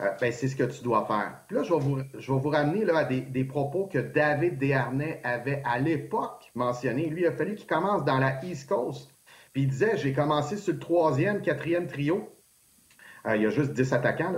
[0.00, 1.40] euh, ben, c'est ce que tu dois faire.
[1.46, 3.98] Puis là, je vais vous, je vais vous ramener là, à des, des, propos que
[3.98, 7.10] David Desharnais avait à l'époque mentionné.
[7.10, 9.14] Lui, il a fallu qu'il commence dans la East Coast.
[9.52, 12.31] Puis il disait, j'ai commencé sur le troisième, quatrième trio.
[13.26, 14.32] Euh, il y a juste 10 attaquants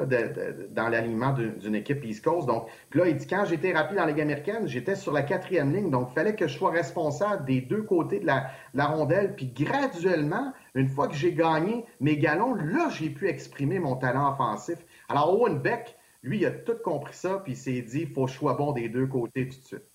[0.70, 2.46] dans l'alignement d'une équipe East Coast.
[2.46, 5.72] Donc, là, il dit quand j'étais rapide dans la Ligue américaine, j'étais sur la quatrième
[5.74, 5.90] ligne.
[5.90, 9.34] Donc, il fallait que je sois responsable des deux côtés de la, rondelle.
[9.34, 14.32] Puis graduellement, une fois que j'ai gagné mes galons, là, j'ai pu exprimer mon talent
[14.32, 14.78] offensif.
[15.08, 18.30] Alors, Owen Beck, Lui, il a tout compris ça, puis il s'est dit, faut que
[18.30, 19.93] je sois bon des deux côtés tout de suite.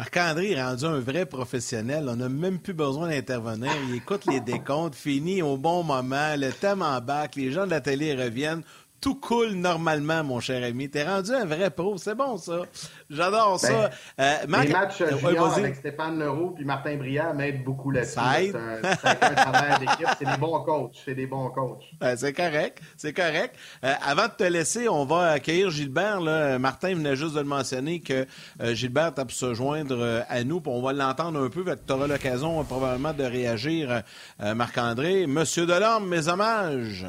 [0.00, 2.06] Marc-André est rendu un vrai professionnel.
[2.08, 3.70] On n'a même plus besoin d'intervenir.
[3.86, 7.70] Il écoute les décomptes, finit au bon moment, le thème en bac, les gens de
[7.70, 8.62] la télé reviennent
[9.00, 10.90] tout coule normalement, mon cher ami.
[10.90, 11.96] T'es rendu un vrai pro.
[11.96, 12.62] C'est bon, ça.
[13.08, 13.90] J'adore ça.
[14.18, 18.14] Ben, euh, les matchs juniors avec Stéphane Leroux puis Martin Briand m'aident beaucoup là-dessus.
[18.14, 20.08] C'est un, travail d'équipe.
[20.18, 20.96] C'est des bons coachs.
[21.04, 21.82] C'est des bons coachs.
[22.16, 22.80] c'est correct.
[22.96, 23.56] C'est correct.
[23.84, 26.20] Euh, avant de te laisser, on va accueillir Gilbert.
[26.20, 26.58] Là.
[26.58, 28.26] Martin venait juste de le mentionner que
[28.60, 30.62] euh, Gilbert a pu se joindre à nous.
[30.66, 31.64] On va l'entendre un peu.
[31.64, 34.02] Tu auras l'occasion probablement de réagir,
[34.38, 35.26] Marc-André.
[35.26, 37.06] Monsieur Delorme, mes hommages.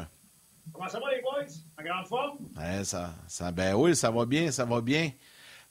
[0.72, 1.61] Comment ça va, les boys?
[1.82, 2.84] En grande forme?
[2.84, 5.10] ça, ça, ben oui, ça va bien, ça va bien.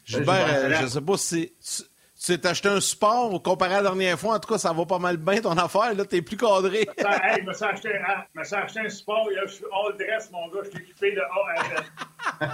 [0.04, 3.90] Gilbert, euh, je ne sais pas si tu t'es acheté un support comparé à la
[3.90, 4.36] dernière fois.
[4.36, 5.94] En tout cas, ça va pas mal bien ton affaire.
[5.94, 6.80] Là, t'es plus cadré.
[6.98, 7.90] hey, je me suis acheté,
[8.56, 9.28] acheté, un support.
[9.46, 10.62] Je suis all dress, mon gars.
[10.66, 12.52] Je suis équipé de A à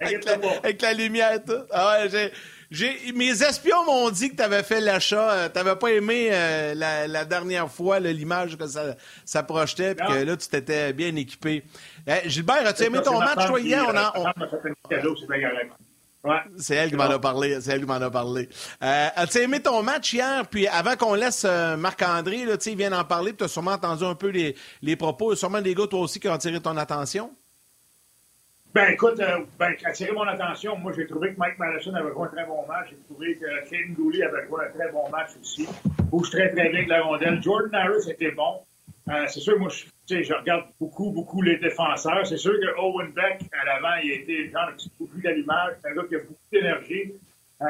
[0.00, 1.64] avec, la, avec la lumière et tout.
[1.70, 5.30] Ah ouais, j'ai mes espions m'ont dit que tu avais fait l'achat.
[5.30, 10.06] Euh, tu n'avais pas aimé euh, la, dernière fois l'image que ça, ça projetait, puis
[10.06, 11.62] que là, tu t'étais bien équipé.
[12.08, 13.84] Euh, Gilbert, as-tu aimé ton match, toi, hier?
[16.56, 17.60] C'est elle qui m'en a parlé.
[17.60, 18.48] C'est elle qui m'en a parlé.
[18.80, 20.46] As-tu aimé ton match hier?
[20.48, 24.28] Puis avant qu'on laisse Marc-André, il vient d'en parler, tu as sûrement entendu un peu
[24.28, 25.30] les, les propos.
[25.30, 27.30] Il y a sûrement des gars, toi aussi, qui ont attiré ton attention.
[28.74, 32.24] Ben écoute, euh, ben, attiré mon attention, moi j'ai trouvé que Mike Madison avait joué
[32.24, 32.88] un très bon match.
[32.90, 35.68] J'ai trouvé que Ken Dooley avait joué un très bon match aussi.
[36.10, 37.40] Bouge très très bien avec la rondelle.
[37.40, 38.62] Jordan Harris était bon.
[39.10, 42.26] Euh, c'est sûr, moi je, je regarde beaucoup, beaucoup les défenseurs.
[42.26, 45.22] C'est sûr que Owen Beck, à l'avant, il a été genre un petit peu plus
[45.22, 45.76] d'allumage.
[45.82, 47.12] C'est un gars qui a beaucoup d'énergie.
[47.62, 47.66] Euh,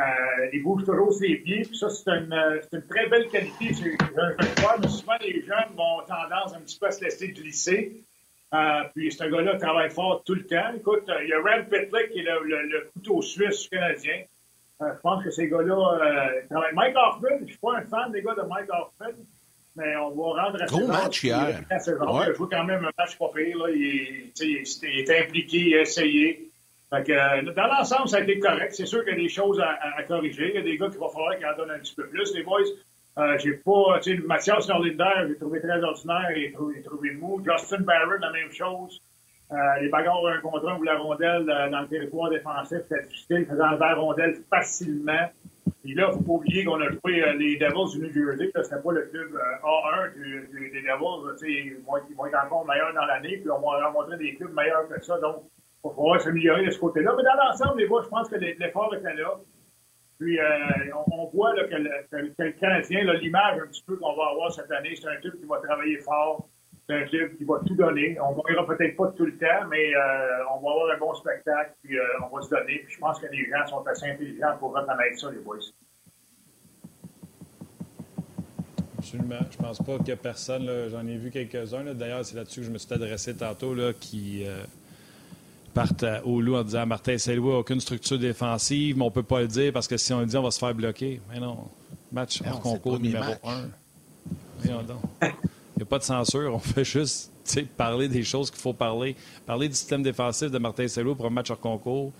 [0.52, 1.62] il bouge toujours ses pieds.
[1.62, 3.68] Puis ça, c'est une, euh, une, très belle qualité.
[3.68, 7.28] Je, je, crois, mais souvent les jeunes ont tendance un petit peu à se laisser
[7.28, 8.04] glisser.
[8.54, 10.72] Euh, puis ce gars-là travaille fort tout le temps.
[10.76, 14.22] Écoute, il y a Rand Pitlick qui est le, couteau suisse canadien.
[14.80, 16.74] Euh, je pense que ces gars-là euh, travaillent.
[16.74, 19.14] Mike Hoffman, je ne suis pas un fan des gars de Mike Hoffman,
[19.76, 21.60] mais on va rendre à Gros match hier.
[21.70, 23.58] Il, a joué quand même un match pas pire.
[23.58, 23.70] Là.
[23.70, 26.50] Il, il, est impliqué, il a essayé.
[26.90, 28.72] Fait que, dans l'ensemble, ça a été correct.
[28.74, 30.50] C'est sûr qu'il y a des choses à, à, corriger.
[30.50, 32.34] Il y a des gars qui va falloir qu'ils en donnent un petit peu plus.
[32.34, 32.60] Les boys,
[33.18, 37.42] euh, j'ai pas, tu sais, Mathias Norlinder, j'ai trouvé très ordinaire, et trouvé, trouvé mou.
[37.44, 39.00] Justin Barron, la même chose.
[39.52, 43.02] Euh, les bagarres un contre un ou la rondelle euh, dans le territoire défensif, c'était
[43.06, 43.38] difficile.
[43.40, 45.28] Il faisait enlever la rondelle facilement.
[45.86, 48.50] Et là, faut pas oublier qu'on a joué euh, les Devils du New Jersey.
[48.62, 51.46] C'était pas le club A1 du, des Devils.
[51.46, 53.36] Ils vont, ils vont être encore meilleurs dans l'année.
[53.38, 55.18] Puis on va rencontrer des clubs meilleurs que ça.
[55.18, 55.44] Donc,
[55.84, 57.14] il va falloir s'améliorer de ce côté-là.
[57.16, 59.38] Mais dans l'ensemble, les je pense que l'effort était là.
[60.18, 60.46] Puis, euh,
[61.10, 61.76] on, voit là, que,
[62.10, 65.38] que, le, Canadien, l'image un petit peu qu'on va avoir cette année, c'est un club
[65.38, 66.48] qui va travailler fort,
[66.86, 68.18] c'est un club qui va tout donner.
[68.20, 71.14] On ne verra peut-être pas tout le temps, mais euh, on va avoir un bon
[71.14, 72.82] spectacle, puis euh, on va se donner.
[72.84, 75.58] Puis je pense que les gens sont assez intelligents pour reconnaître ça, les boys.
[78.98, 79.40] Absolument.
[79.50, 81.84] Je pense pas qu'il y a personne, j'en ai vu quelques-uns.
[81.94, 84.46] D'ailleurs, c'est là-dessus que je me suis adressé tantôt, là, qui
[85.74, 89.22] partent au loup en disant Martin Saint-Louis n'a aucune structure défensive, mais on ne peut
[89.22, 91.20] pas le dire parce que si on le dit, on va se faire bloquer.
[91.30, 91.68] Mais non.
[92.12, 93.68] Match hors concours numéro un.
[95.76, 96.54] Il n'y a pas de censure.
[96.54, 97.32] On fait juste
[97.76, 99.16] parler des choses qu'il faut parler.
[99.44, 102.12] Parler du système défensif de Martin Saint-Louis pour un match hors concours.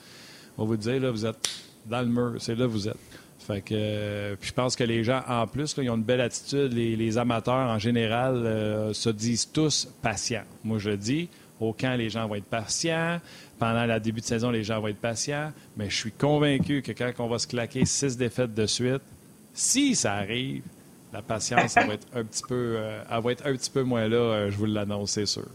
[0.59, 1.49] On vous dire, là, vous êtes
[1.87, 2.35] dans le mur.
[2.39, 2.97] C'est là que vous êtes.
[3.39, 6.73] Fait que, euh, je pense que les gens, en plus, ils ont une belle attitude.
[6.73, 10.45] Les, amateurs, en général, euh, se disent tous patients.
[10.65, 11.29] Moi, je dis,
[11.61, 13.21] au camp, les gens vont être patients.
[13.59, 15.53] Pendant le début de saison, les gens vont être patients.
[15.77, 19.03] Mais je suis convaincu que quand on va se claquer six défaites de suite,
[19.53, 20.63] si ça arrive,
[21.15, 24.09] la patience va être un petit peu, euh, elle va être un petit peu moins
[24.09, 25.47] là, euh, je vous l'annonce, c'est sûr.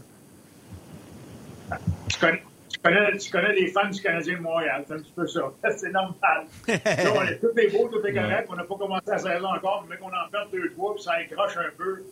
[2.08, 5.52] Tu connais, tu, connais, les fans du Canadien de Montréal, c'est un petit peu ça.
[5.76, 6.46] C'est normal.
[6.66, 8.48] là, on est, tout est beau, tout est correct.
[8.50, 11.12] On n'a pas commencé la saison encore, mais qu'on en perd deux, trois, puis ça
[11.12, 12.02] accroche un peu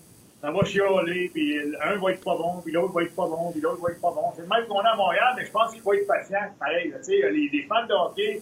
[0.40, 3.50] ça va chialer, puis un va être pas bon, puis l'autre va être pas bon,
[3.50, 4.32] puis l'autre va être pas bon.
[4.36, 6.54] C'est le même qu'on a à Montréal, mais je pense qu'il faut être patient.
[6.60, 8.40] Pareil, tu sais, les, les, fans de hockey,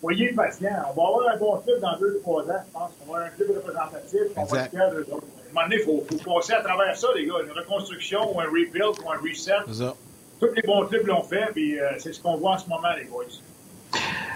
[0.00, 0.68] soyez patients.
[0.90, 2.90] On va avoir un bon club dans deux, trois ans, je pense.
[3.06, 5.26] On va avoir un club représentatif, on va être fiers d'eux autres.
[5.26, 7.34] À un moment donné, il faut, faut, passer à travers ça, les gars.
[7.44, 9.92] Une reconstruction ou un rebuild ou un reset.
[10.40, 12.88] Tous les bons clubs l'ont fait, puis euh, c'est ce qu'on voit en ce moment,
[12.96, 13.24] les boys.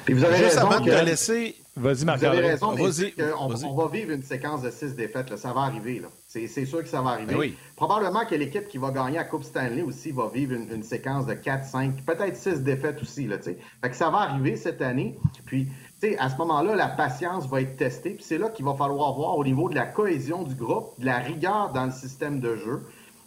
[0.04, 1.56] Puis vous avez Juste raison avant de laisser...
[1.76, 2.18] Vas-y, Marc.
[2.18, 5.30] Vous avez raison, on, on, va vivre une séquence de six défaites.
[5.30, 5.36] Là.
[5.36, 5.98] Ça va arriver.
[5.98, 6.08] Là.
[6.46, 7.34] C'est sûr que ça va arriver.
[7.36, 11.26] Ben Probablement que l'équipe qui va gagner la Coupe Stanley aussi va vivre une, séquence
[11.26, 13.26] de 4, 5, peut-être 6 défaites aussi.
[13.26, 15.16] Là, fait que ça va arriver cette année.
[15.46, 15.68] Puis,
[16.18, 18.10] à ce moment-là, la patience va être testée.
[18.14, 21.06] Puis c'est là qu'il va falloir voir au niveau de la cohésion du groupe, de
[21.06, 22.82] la rigueur dans le système de jeu.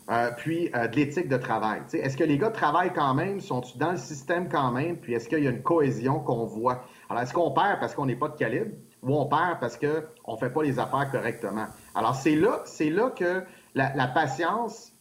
[0.09, 1.81] Euh, puis euh, de l'éthique de travail.
[1.91, 3.41] Est-ce que les gars travaillent quand même?
[3.41, 4.95] Sont-ils dans le système quand même?
[4.95, 6.85] Puis est-ce qu'il y a une cohésion qu'on voit?
[7.09, 8.71] Alors, est-ce qu'on perd parce qu'on n'est pas de calibre
[9.03, 11.65] ou on perd parce qu'on ne fait pas les affaires correctement?
[11.97, 13.43] Alors, c'est là, c'est là que
[13.73, 14.93] la, patience,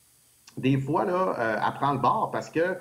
[0.57, 2.79] des fois, là, euh, apprend le bord parce que,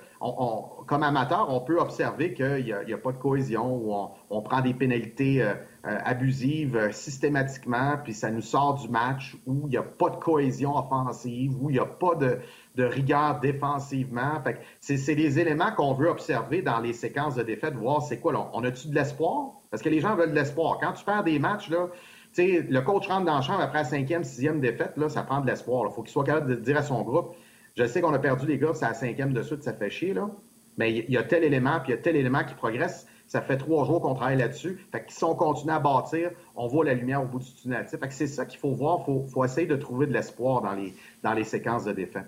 [0.87, 3.93] comme amateur, on peut observer qu'il n'y a, pas de cohésion ou
[4.29, 5.55] on, prend des pénalités euh,
[5.85, 10.15] euh, abusives systématiquement, puis ça nous sort du match où il n'y a pas de
[10.15, 12.39] cohésion offensive, où il n'y a pas de,
[12.77, 14.41] rigueur défensivement.
[14.79, 18.49] c'est, des éléments qu'on veut observer dans les séquences de défaite, voir c'est quoi.
[18.53, 19.55] On a-tu de l'espoir?
[19.71, 20.77] Parce que les gens veulent de l'espoir.
[20.79, 21.89] Quand tu perds des matchs, là,
[22.37, 25.47] le coach rentre dans la chambre après la cinquième, sixième défaite, là, ça prend de
[25.47, 25.85] l'espoir.
[25.89, 27.35] Il faut qu'il soit capable de dire à son groupe
[27.75, 30.13] Je sais qu'on a perdu les gars, c'est la cinquième de suite, ça fait chier,
[30.13, 30.29] là.
[30.77, 33.07] Mais il y a tel élément, puis il y a tel élément qui progresse.
[33.27, 34.85] Ça fait trois jours qu'on travaille là-dessus.
[34.91, 37.85] Fait que si on continue à bâtir, on voit la lumière au bout du tunnel.
[37.85, 38.99] Fait que c'est ça qu'il faut voir.
[39.01, 42.27] Il faut, faut, essayer de trouver de l'espoir dans les, dans les séquences de défaite.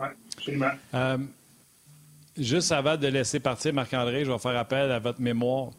[0.00, 0.70] Oui, absolument.
[0.94, 1.18] Euh,
[2.38, 5.70] juste avant de laisser partir Marc-André, je vais faire appel à votre mémoire.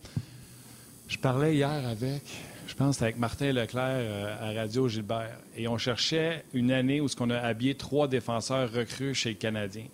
[1.07, 2.21] Je parlais hier avec
[2.67, 5.37] je pense que avec Martin Leclerc euh, à Radio Gilbert.
[5.57, 9.87] Et on cherchait une année où on a habillé trois défenseurs recrues chez les Canadiens.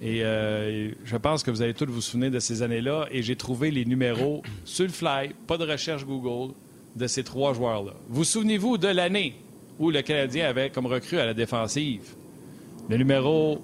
[0.00, 3.06] Et euh, je pense que vous allez tous vous souvenir de ces années-là.
[3.10, 6.54] Et j'ai trouvé les numéros sur le fly, pas de recherche Google,
[6.96, 7.92] de ces trois joueurs-là.
[8.08, 9.34] Vous souvenez-vous de l'année
[9.78, 12.14] où le Canadien avait comme recrue à la défensive?
[12.88, 13.62] Le numéro,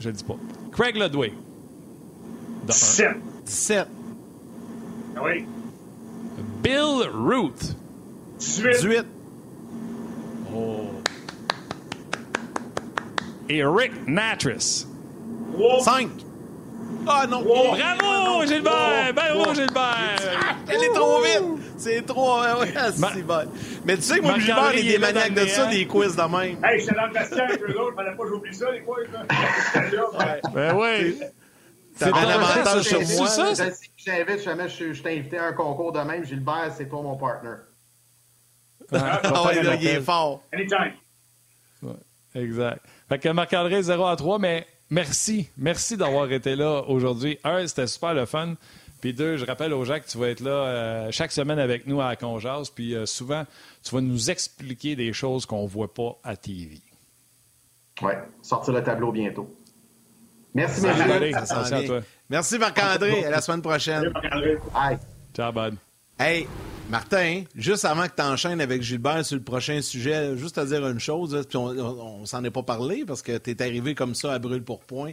[0.00, 0.36] je ne dis pas,
[0.72, 1.32] Craig Ludwig.
[2.66, 3.08] 17.
[3.44, 3.86] 17.
[5.16, 5.46] Ah oui.
[6.62, 7.74] Bill Root.
[8.38, 9.04] 18.
[10.54, 10.90] Oh.
[13.48, 14.86] Et Rick Natris.
[15.80, 16.08] 5.
[17.08, 17.42] Ah non!
[17.42, 19.12] Bravo, Gilbert!
[19.14, 20.18] Bravo, Gilbert!
[20.68, 21.62] Elle est trop vite!
[21.76, 22.40] C'est trop.
[22.40, 23.44] Ouais, c'est bon.
[23.84, 26.64] Mais tu sais, moi, Gilbert, il est des maniaques de ça, des quiz de même.
[26.64, 29.06] Hey, j'étais dans le vestiaire avec eux autres, fallait pas que j'oublie ça, les quiz.
[29.12, 30.40] Là.
[30.54, 31.18] Ben oui.
[31.96, 33.26] C'est un avantage sur moi.
[33.26, 36.24] Ça, je sais que j'invite, jamais je, je t'ai invité à un concours de même.
[36.24, 37.56] Gilbert, c'est toi mon partner.
[38.92, 40.42] Ah, ah ouais, là, il est fort.
[40.52, 40.92] Anytime.
[42.34, 42.84] exact.
[43.08, 45.48] Fait que Marc-André 0 à 3, mais merci.
[45.56, 47.38] Merci d'avoir été là aujourd'hui.
[47.44, 48.54] Un, c'était super le fun.
[49.00, 51.86] Puis deux, je rappelle aux gens que tu vas être là euh, chaque semaine avec
[51.86, 52.70] nous à Conjas.
[52.74, 53.44] Puis euh, souvent,
[53.82, 56.80] tu vas nous expliquer des choses qu'on ne voit pas à TV.
[58.02, 59.54] Oui, sortir le tableau bientôt.
[60.56, 61.32] Merci, Marc-André.
[62.30, 63.24] Merci, Marc-André.
[63.26, 64.10] À la semaine prochaine.
[64.72, 64.98] Bye.
[65.34, 65.76] Ciao, bud.
[66.18, 66.46] Hey,
[66.88, 70.86] Martin, juste avant que tu enchaînes avec Gilbert sur le prochain sujet, juste à dire
[70.88, 74.32] une chose, puis on, s'en est pas parlé parce que tu es arrivé comme ça
[74.32, 75.12] à brûle pour point.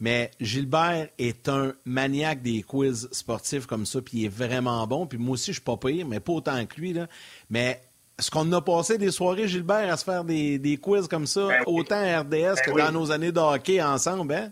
[0.00, 5.06] Mais Gilbert est un maniaque des quiz sportifs comme ça, puis il est vraiment bon.
[5.06, 6.94] Puis moi aussi, je suis pas pire, mais pas autant que lui.
[6.94, 7.08] Là.
[7.50, 7.82] Mais
[8.18, 11.62] est-ce qu'on a passé des soirées, Gilbert, à se faire des, quiz comme ça, ben
[11.66, 14.50] autant à RDS ben que dans nos années de hockey ensemble, hein?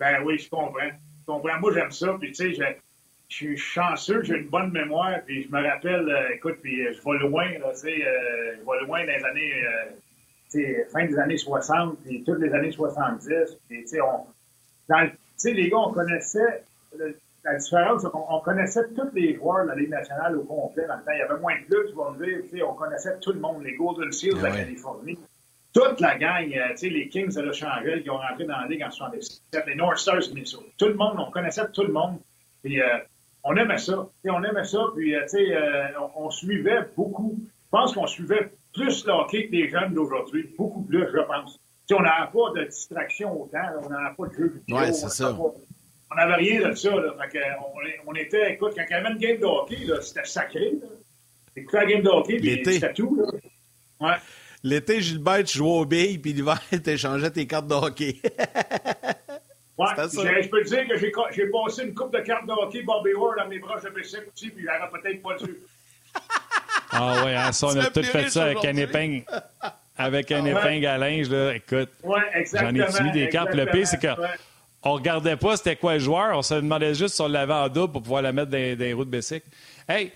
[0.00, 0.80] Ben oui, je comprends.
[0.80, 1.60] Je comprends.
[1.60, 2.16] Moi, j'aime ça.
[2.18, 2.76] Puis, tu sais,
[3.28, 5.18] je, suis chanceux, j'ai une bonne mémoire.
[5.26, 8.56] Puis, je me rappelle, euh, écoute, puis euh, je vais loin, là, tu sais, euh,
[8.56, 9.52] je vais loin dans les années,
[10.50, 13.28] tu sais, fin des années 60, puis toutes les années 70.
[13.68, 14.24] Puis, tu sais, on,
[14.88, 16.64] dans tu sais, les gars, on connaissait,
[17.44, 20.96] la différence, c'est qu'on connaissait tous les joueurs de la Ligue nationale au complet dans
[20.96, 21.12] le temps.
[21.12, 23.32] Il y avait moins de clubs, tu vas me dire, tu sais, on connaissait tout
[23.32, 25.18] le monde, les Golden Seals de la Californie
[25.72, 28.58] toute la gang, euh, tu sais, les Kings de Los Angeles qui ont rentré dans
[28.58, 30.64] la Ligue en 77, les North Stars de Minnesota.
[30.76, 32.18] Tout le monde, on connaissait tout le monde.
[32.62, 32.98] Puis euh,
[33.44, 34.08] on aimait ça.
[34.22, 35.56] sais, on aimait ça, puis euh, tu sais,
[35.98, 37.38] on, on, suivait beaucoup.
[37.40, 40.50] Je pense qu'on suivait plus le hockey que les jeunes d'aujourd'hui.
[40.58, 41.58] Beaucoup plus, je pense.
[41.86, 44.76] sais, on n'avait pas de distraction autant, on n'avait pas de jeux vidéo.
[44.76, 45.36] Ouais, c'est ça.
[45.38, 46.90] on n'avait rien de ça.
[46.90, 47.14] Là.
[47.30, 50.72] Fait on, on, était, écoute, quand il y avait une game de hockey, c'était sacré.
[51.54, 53.16] C'était la game de hockey, puis c'était tout.
[53.16, 53.38] Là.
[54.00, 54.16] Ouais.
[54.62, 58.20] L'été, Gilbert, tu jouais au billes, puis l'hiver, tu échangeais tes cartes de hockey.
[59.78, 63.14] ouais, je peux te dire que j'ai passé une coupe de cartes de hockey Bobby
[63.14, 65.56] Ward dans mes broches de bicycle aussi, puis j'aurais peut-être pas dû.
[66.92, 69.24] Ah ouais, hein, ça, on a tout fait ça avec un épingle.
[69.96, 71.54] Avec un épingle à linge, là.
[71.54, 73.54] Écoute, j'en ai suivi des cartes?
[73.54, 74.16] Le pire, c'est qu'on
[74.82, 76.36] on regardait pas c'était quoi le joueur.
[76.36, 78.84] On se demandait juste si on l'avait en double pour pouvoir la mettre dans, dans
[78.84, 79.46] les roues de bicycle.
[79.88, 80.10] Hey,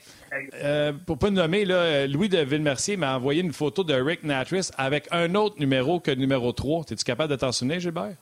[0.55, 4.69] euh, pour pas nommer, là, Louis de Villemercier m'a envoyé une photo de Rick Natris
[4.77, 6.87] avec un autre numéro que le numéro 3.
[6.91, 8.15] Es-tu capable de t'en souvenir, Gilbert?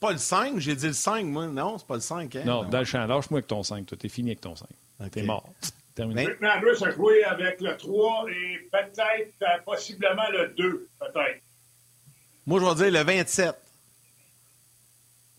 [0.00, 1.46] Pas le 5, j'ai dit le 5, moi.
[1.46, 2.36] Non, c'est pas le 5.
[2.36, 2.42] Hein?
[2.44, 3.86] Non, dans le champ, lâche-moi avec ton 5.
[3.86, 4.66] Toi, t'es fini avec ton 5.
[5.10, 5.48] T'es mort.
[5.94, 6.26] terminé.
[6.26, 11.40] Rick Andrews a joué avec le 3 et peut-être, euh, possiblement le 2, peut-être.
[12.46, 13.54] Moi, je vais dire le 27.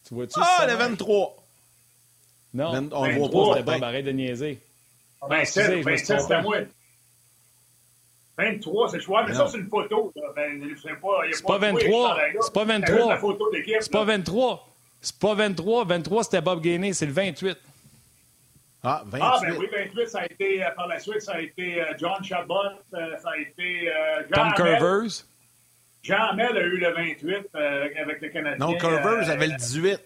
[0.07, 0.39] Tu vois-tu?
[0.41, 0.88] Ah, le va?
[0.89, 1.36] 23.
[2.53, 2.89] Non.
[2.91, 3.59] On le voit 23, pas.
[3.59, 3.71] C'était.
[3.71, 4.59] Bob, arrête de niaiser.
[5.30, 6.59] Ben, excusez, je 27, me suis 27, c'est à trompé.
[6.59, 6.68] moi.
[8.38, 9.38] 23, c'est le choix, mais Non.
[9.39, 10.13] ça, c'est une photo.
[10.36, 11.82] Ben, c'est pas, pas joué, 23.
[11.82, 12.39] ce chandail-là.
[12.43, 13.09] C'est pas C'est juste 23.
[13.13, 13.76] la photo d'équipe.
[13.80, 14.05] C'est pas là?
[14.05, 14.70] 23.
[15.01, 15.86] C'est pas 23.
[15.86, 16.93] 23, c'était Bob Gainé.
[16.93, 17.57] C'est le 28.
[18.84, 19.22] Ah, 28.
[19.26, 21.86] Ah, ben oui, 28, ça a été, euh, par la suite, ça a été euh,
[21.97, 22.53] John Chabot,
[22.93, 24.53] euh, ça a été euh, Jean Tom.
[24.53, 25.24] Curvers.
[26.03, 28.63] Jean Hamel a eu le 28 euh, avec- le Canadien.
[28.68, 29.99] Non, Curvers euh, avait le 18.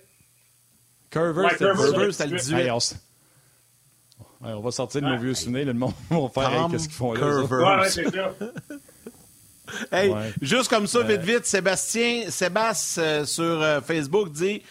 [1.10, 1.94] Curvers, Ouais, c'était le Curvers, 18.
[1.98, 2.56] Curvers, c'était le 18.
[2.58, 2.96] Hey, on, s-
[4.42, 5.18] Ouais, on va sortir de nos Ouais.
[5.20, 5.66] vieux souvenirs.
[5.66, 7.42] le monde va faire qu'est-ce qu'ils font là.
[7.44, 8.32] Ouais, ouais, c'est ça.
[9.92, 10.34] Hey, Ouais.
[10.42, 14.64] juste comme ça, vite, vite, Sébastien, Sébastien euh, sur euh, Facebook dit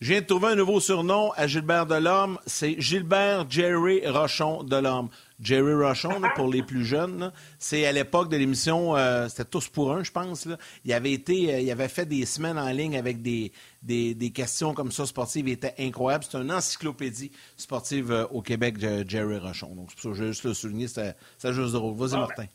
[0.00, 2.36] Je viens de trouver un nouveau surnom à Gilbert Delorme.
[2.46, 5.08] C'est Gilbert Jerry Rochon Delorme.
[5.40, 9.68] Jerry Rochon, là, pour les plus jeunes, c'est à l'époque de l'émission, euh, c'était Tous
[9.68, 10.44] pour un, je pense.
[10.44, 10.58] Là.
[10.84, 13.50] Il avait été, euh, il avait fait des semaines en ligne avec des,
[13.82, 15.48] des, des questions comme ça sportives.
[15.48, 16.24] Il était incroyable.
[16.28, 19.74] C'est une encyclopédie sportive euh, au Québec, de Jerry Rochon.
[19.74, 20.88] Donc, c'est pour ça que je veux juste le souligner.
[20.88, 21.14] C'était
[21.44, 21.96] juste drôle.
[21.96, 22.46] Vas-y, Ah, Martin.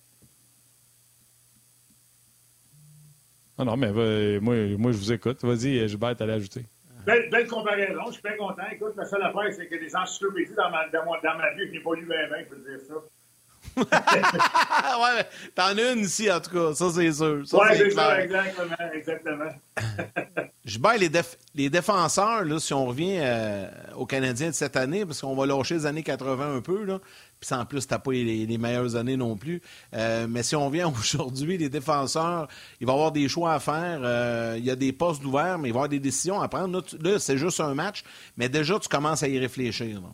[3.58, 3.92] Ah non, mais
[4.40, 5.44] moi, moi, je vous écoute.
[5.44, 6.66] Vas-y, Gilbert, t'allais ajouter.
[7.06, 8.64] Belle, belle comparaison, je suis bien content.
[8.72, 11.72] Écoute, la seule affaire, c'est que des encyclopédies dans ma, dans, dans ma vie, je
[11.74, 12.95] n'ai pas lu bien, bien, je peux dire ça.
[13.78, 16.74] Ouais, t'en as une ici, en tout cas.
[16.74, 17.41] Ça, c'est sûr.
[17.47, 19.49] Ça, Ouais, c'est ça, exactement, exactement.
[20.66, 25.06] Gilbert, les, déf- les défenseurs, là, si on revient euh, aux Canadiens de cette année,
[25.06, 26.99] parce qu'on va lâcher les années 80 un peu, là,
[27.40, 29.62] puis en plus, t'as pas les, les meilleures années non plus.
[29.94, 32.48] Euh, mais si on vient aujourd'hui, les défenseurs,
[32.80, 34.02] il va y avoir des choix à faire.
[34.04, 36.48] Euh, il y a des postes ouverts, mais il va y avoir des décisions à
[36.48, 36.84] prendre.
[37.02, 38.04] Là, c'est juste un match,
[38.38, 40.02] mais déjà, tu commences à y réfléchir.
[40.02, 40.10] là.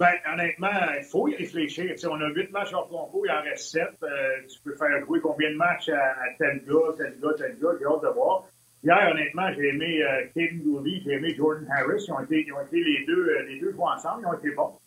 [0.00, 1.90] Ben, honnêtement, il faut y réfléchir.
[1.90, 3.90] Tu sais, on a huit matchs hors concours, il en reste sept.
[4.04, 4.08] Euh,
[4.48, 7.70] tu peux faire jouer combien de matchs à, à tel gars, tel gars, tel gars,
[7.80, 8.44] j'ai hâte de voir.
[8.84, 10.00] Hier, honnêtement, j'ai aimé
[10.36, 12.04] Caden Gooley, j'ai aimé Jordan Harris.
[12.06, 14.52] Ils ont été, ils ont été les deux, les deux jouent ensemble, ils ont été
[14.52, 14.78] bons.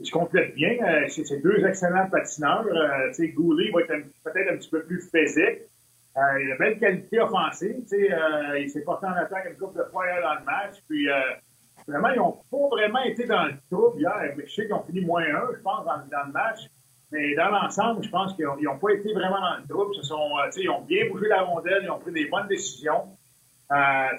[0.00, 0.76] Ils se complètent bien.
[0.82, 2.66] Euh, c'est deux excellents patineurs.
[2.66, 5.62] Euh, Gooley va être peut-être un petit peu plus physique.
[6.16, 7.84] Euh, il a une belle qualité offensive.
[7.92, 10.76] Euh, il s'est porté en attaque une couple de fois dans le match.
[10.88, 11.20] Puis, euh,
[11.86, 14.34] vraiment, ils n'ont pas vraiment été dans le trouble hier.
[14.36, 16.60] Je sais qu'ils ont fini moins un, je pense, dans, le match.
[17.12, 19.94] Mais dans l'ensemble, je pense qu'ils n'ont pas été vraiment dans le trouble.
[19.94, 23.04] Se sont, ils ont bien bougé la rondelle, ils ont pris des bonnes décisions.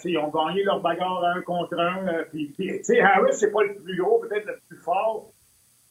[0.05, 2.07] Ils ont gagné leur bagarre un contre un.
[2.07, 2.53] euh, puis,
[3.01, 5.31] Harris, c'est pas le plus gros, peut-être le plus fort.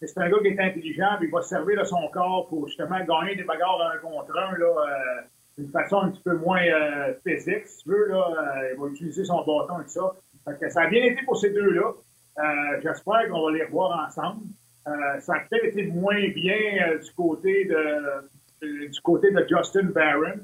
[0.01, 2.69] C'est un gars qui est intelligent, puis il va se servir de son corps pour
[2.69, 5.21] justement gagner des bagarres un contre un, là, euh,
[5.59, 8.07] d'une façon un petit peu moins euh, physique, si tu veux.
[8.09, 10.13] Là, euh, il va utiliser son bâton et tout ça.
[10.45, 11.93] Fait que ça a bien été pour ces deux-là.
[12.39, 14.43] Euh, J'espère qu'on va les revoir ensemble.
[14.87, 19.87] Euh, ça a peut-être été moins bien euh, du côté de, du côté de Justin
[19.87, 20.41] Barron.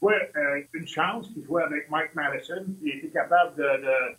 [0.00, 0.30] Ouais,
[0.74, 4.16] une chance qu'il jouait avec Mike Madison, qui était capable de, de,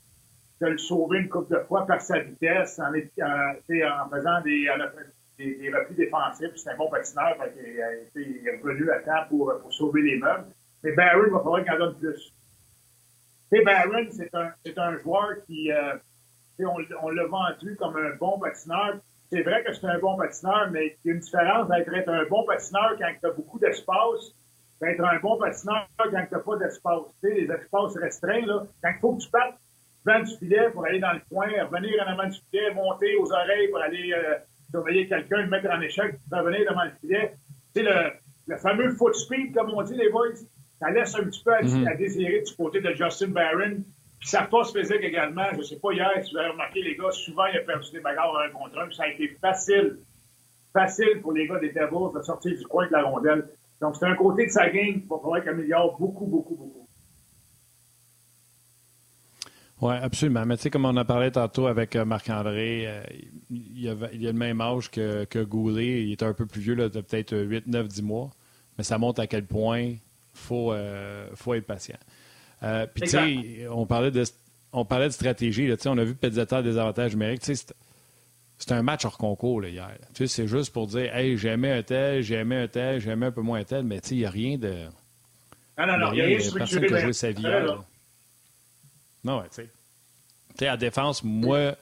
[0.61, 4.67] de le sauver une couple de fois par sa vitesse, en, en, faisant des,
[5.37, 6.55] des, des défensifs.
[6.55, 7.53] C'est un bon patineur, fait
[8.15, 10.47] il est revenu à temps pour, pour sauver les meubles.
[10.83, 12.33] Mais Barron, il va falloir qu'il en donne plus.
[13.51, 15.95] Sais, Barron, c'est un, un joueur qui, euh,
[16.59, 18.97] on, on l'a vendu comme un bon patineur.
[19.31, 22.09] C'est vrai que c'est un bon patineur, mais il y a une différence d'être être
[22.09, 24.33] un bon patineur quand tu as beaucoup d'espace,
[24.81, 27.01] d'être un bon patineur quand tu n'as pas d'espace.
[27.23, 29.57] Les espaces restreints, là, quand il faut que tu partes
[30.07, 33.31] devant du filet pour aller dans le coin, revenir en avant du filet, monter aux
[33.31, 34.35] oreilles pour aller euh,
[34.71, 37.33] surveiller quelqu'un, le mettre en échec, revenir devant le filet.
[37.75, 38.11] Sais, le,
[38.47, 40.35] le fameux foot speed, comme on dit, les boys,
[40.79, 43.83] ça laisse un petit peu à, à désirer du côté de Justin Barron.
[44.19, 45.45] Puis sa force physique également.
[45.55, 47.99] Je sais pas hier, si vous avez remarqué, les gars, souvent, il a perdu des
[47.99, 48.87] bagarres un contre un.
[48.87, 49.99] Puis ça a été facile,
[50.73, 53.47] facile pour les gars des Devils de sortir du coin de la rondelle.
[53.79, 56.66] Donc, c'est un côté de sa game qu'il va falloir qu'il améliore beaucoup, beaucoup, beaucoup.
[59.79, 60.45] Oui, absolument.
[60.45, 63.03] Mais tu sais, comme on a parlé tantôt avec euh, Marc-André, euh,
[63.51, 66.03] il, a le même âge que, que Goulet.
[66.03, 68.31] Il est un peu plus vieux, là, de peut-être 8, 9, 10 mois.
[68.77, 69.99] Mais ça montre à quel point il
[70.33, 71.97] faut, euh, faut être patient.
[72.63, 74.23] Euh, Puis, tu sais, on parlait de,
[74.73, 75.67] on parlait de stratégie.
[75.67, 77.43] Là, Tu sais, on a vu Pezzetta des avantages numériques.
[77.45, 77.75] C'est-
[78.71, 79.91] un match hors concours là, hier.
[80.15, 82.99] Tu sais, c'est juste pour dire, hey, j'ai aimé un tel, j'ai aimé un tel,
[82.99, 84.73] j'ai aimé un peu moins un tel, mais tu sais, il n'y a rien de.
[85.77, 86.87] Non, non, non, il Il y a rien personne structuré.
[86.87, 87.45] qui a joué sa vie.
[89.27, 89.69] Non, ouais, tu sais.
[90.57, 91.75] Tu sais, à défense, moi,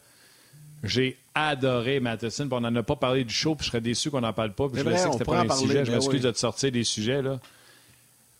[0.83, 2.49] j'ai adoré Matheson.
[2.51, 4.67] On n'en a pas parlé du show, puis je serais déçu qu'on n'en parle pas.
[4.67, 5.85] Puis je le vrai, sais on que c'était pas un parler, sujet.
[5.85, 6.25] Je m'excuse oui.
[6.25, 7.39] de te sortir des sujets, là.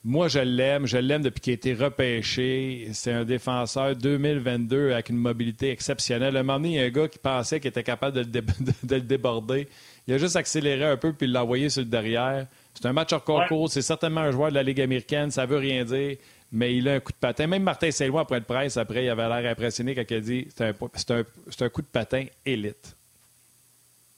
[0.04, 0.86] Moi, je l'aime.
[0.88, 2.90] Je l'aime depuis qu'il a été repêché.
[2.94, 6.36] C'est un défenseur 2022 avec une mobilité exceptionnelle.
[6.36, 8.44] À un moment donné, il y a un gars qui pensait qu'il était capable de
[8.92, 9.68] le, déborder.
[10.08, 12.46] Il a juste accéléré un peu puis l'a envoyé sur le derrière.
[12.76, 13.72] C'est un match hors concours.
[13.72, 15.32] C'est certainement un joueur de la Ligue américaine.
[15.32, 16.18] Ça veut rien dire.
[16.52, 17.48] Mais il a un coup de patin.
[17.48, 20.48] Même Martin Saint-Louis, après le presse, après, il avait l'air impressionné quand il a dit
[20.56, 22.96] c'est un, un, coup de patin élite.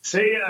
[0.01, 0.41] C'est, euh,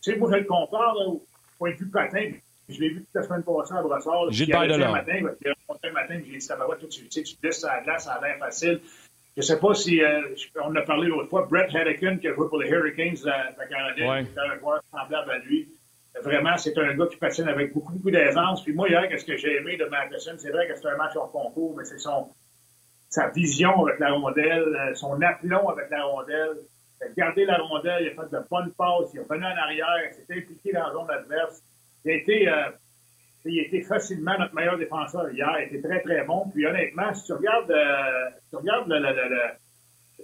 [0.00, 1.24] tu sais, moi, je le compare au
[1.58, 2.32] point de vue patin.
[2.68, 4.30] Je l'ai vu toute la semaine passée à Brossard.
[4.30, 4.92] Gilbert Delorme.
[4.92, 7.64] matin, il a monté un matin, j'ai dit, ça va, tout tu sais, tu laisses
[7.64, 8.80] à la glace, ça a l'air facile.
[9.36, 10.22] Je ne sais pas si, euh,
[10.64, 13.66] on a parlé l'autre fois, Brett Hedican, qui a joué pour les Hurricanes de la
[13.68, 14.24] Canadienne, ouais.
[14.24, 15.68] qui était un joueur semblable à lui.
[16.18, 18.62] Vraiment, c'est un gars qui patine avec beaucoup, beaucoup d'aisance.
[18.64, 20.34] Puis moi, hier, qu'est-ce que j'ai aimé de Matheson?
[20.38, 22.28] C'est vrai que c'est un match hors concours, mais c'est son,
[23.08, 26.58] sa vision avec la rondelle, euh, son aplomb avec la rondelle.
[27.00, 29.86] A gardé la rondelle, il a fait de bonnes passes, il a venu en arrière,
[30.08, 31.62] il s'est impliqué dans la zone adverse.
[32.04, 32.70] Il a été, euh,
[33.46, 35.48] il a été facilement notre meilleur défenseur hier.
[35.60, 36.50] Il était très, très bon.
[36.52, 39.40] Puis honnêtement, si tu regardes, euh, si tu regardes le, le, le, le,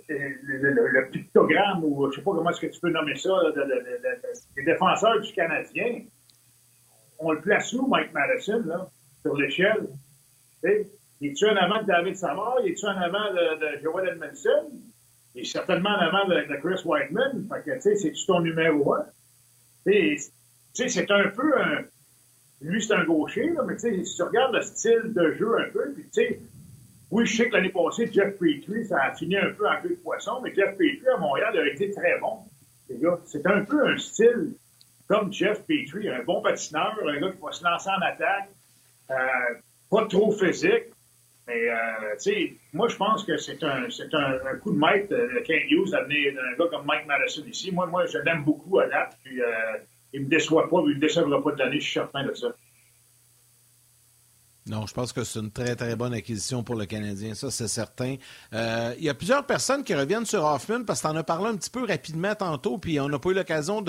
[0.08, 3.30] le, pictogramme, ou je sais pas comment est-ce que tu peux nommer ça,
[4.56, 6.02] les défenseurs du Canadien,
[7.18, 8.88] on le place où, Mike Madison, là,
[9.22, 9.88] sur l'échelle?
[11.20, 12.56] Il est-tu en avant de David Savard?
[12.64, 14.70] Il est-tu en avant de, Joel Edmondson?
[15.34, 17.46] Il est certainement en avant de, Chris Whiteman.
[17.48, 19.06] Fait que, tu sais, c'est-tu ton numéro un?
[19.86, 20.18] Tu
[20.72, 21.84] sais, c'est un peu un...
[22.62, 25.58] Lui, c'est un gaucher, là, mais tu sais, si tu regardes le style de jeu
[25.58, 26.40] un peu, puis tu sais,
[27.10, 29.90] oui, je sais que l'année passée, Jeff Petrie, ça a fini un peu en queue
[29.90, 32.38] de poisson, mais Jeff Petrie à Montréal a été très bon.
[33.24, 34.54] C'est un peu un style
[35.08, 38.48] comme Jeff Petrie, un bon patineur, un gars qui va se lancer en attaque,
[39.10, 39.14] euh,
[39.90, 40.86] pas trop physique.
[41.46, 41.76] Mais, euh,
[42.14, 45.90] tu sais, moi, je pense que c'est un, un, coup de maître de Ken Hughes
[45.92, 47.70] d'amener un gars comme Mike Madison ici.
[47.70, 49.46] Moi, moi je l'aime beaucoup à date, puis euh,
[50.12, 52.48] il me déçoit pas, il me décevra pas de l'année, je suis certain de ça.
[54.68, 57.68] Non, je pense que c'est une très, très bonne acquisition pour le Canadien, ça, c'est
[57.68, 58.16] certain.
[58.52, 61.22] Euh, il y a plusieurs personnes qui reviennent sur Hoffman parce que tu en as
[61.22, 63.80] parlé un petit peu rapidement tantôt, puis on n'a pas eu l'occasion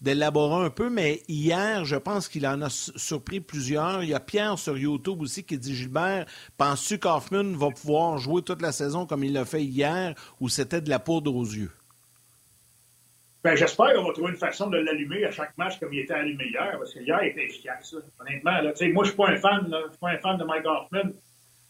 [0.00, 4.02] d'élaborer un peu, mais hier, je pense qu'il en a surpris plusieurs.
[4.02, 6.26] Il y a Pierre sur YouTube aussi qui dit Gilbert,
[6.58, 10.80] penses-tu qu'Hoffman va pouvoir jouer toute la saison comme il l'a fait hier ou c'était
[10.80, 11.70] de la poudre aux yeux?
[13.46, 16.14] Ben, j'espère qu'on va trouver une façon de l'allumer à chaque match comme il était
[16.14, 17.94] allumé hier, parce que hier, il était efficace.
[18.18, 20.66] Honnêtement, là, moi, je suis pas un fan, je suis pas un fan de Mike
[20.66, 21.12] Hoffman,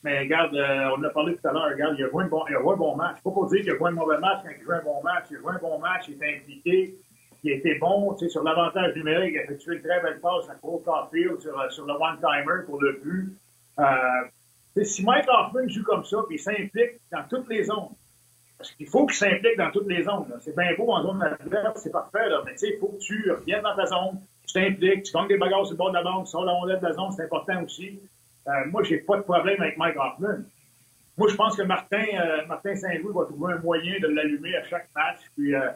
[0.02, 2.28] mais regarde, euh, on en a parlé tout à l'heure, regarde, il a joué un
[2.28, 3.16] bon, il a joué un bon match.
[3.22, 5.26] Pas pour dire qu'il a joué un mauvais match quand il joue un bon match.
[5.30, 6.94] Il a joué un bon match, il était impliqué,
[7.44, 10.82] il était bon, sur l'avantage numérique, il a effectué une très belle passe à Cole
[10.82, 13.36] Caulfield sur, euh, sur le one-timer pour le but.
[13.80, 17.90] Euh, si Mike Hoffman joue comme ça, puis il s'implique dans toutes les zones,
[18.58, 20.32] parce qu'il faut qu'il s'implique dans toutes les zones.
[20.40, 22.98] C'est bien beau en zone adverse, c'est parfait, là, mais tu sais, il faut que
[22.98, 25.94] tu reviennes dans ta zone, tu t'impliques, tu gagnes des bagarres sur le bord de
[25.94, 28.00] la banque, sur la rondelle de la zone, c'est important aussi.
[28.48, 30.44] Euh, moi, j'ai pas de problème avec Mike Hoffman.
[31.18, 34.64] Moi, je pense que Martin, euh, Martin Saint-Louis va trouver un moyen de l'allumer à
[34.64, 35.20] chaque match.
[35.34, 35.70] Puis, euh,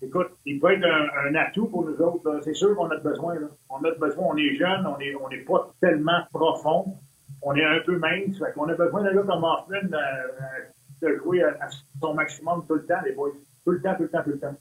[0.00, 2.40] écoute, il peut être un, atout pour nous autres.
[2.42, 3.34] C'est sûr qu'on a besoin.
[3.34, 3.48] Là.
[3.68, 4.24] On a besoin.
[4.30, 6.96] On est jeunes, on n'est on est pas tellement profond.
[7.42, 8.38] On est un peu mince.
[8.38, 10.66] Fait a besoin d'un gars comme Hoffman euh,
[11.02, 11.68] de jouer à,
[12.00, 13.32] son maximum tout le temps, les boys.
[13.64, 14.56] Tout le temps, tout le temps, tout le temps.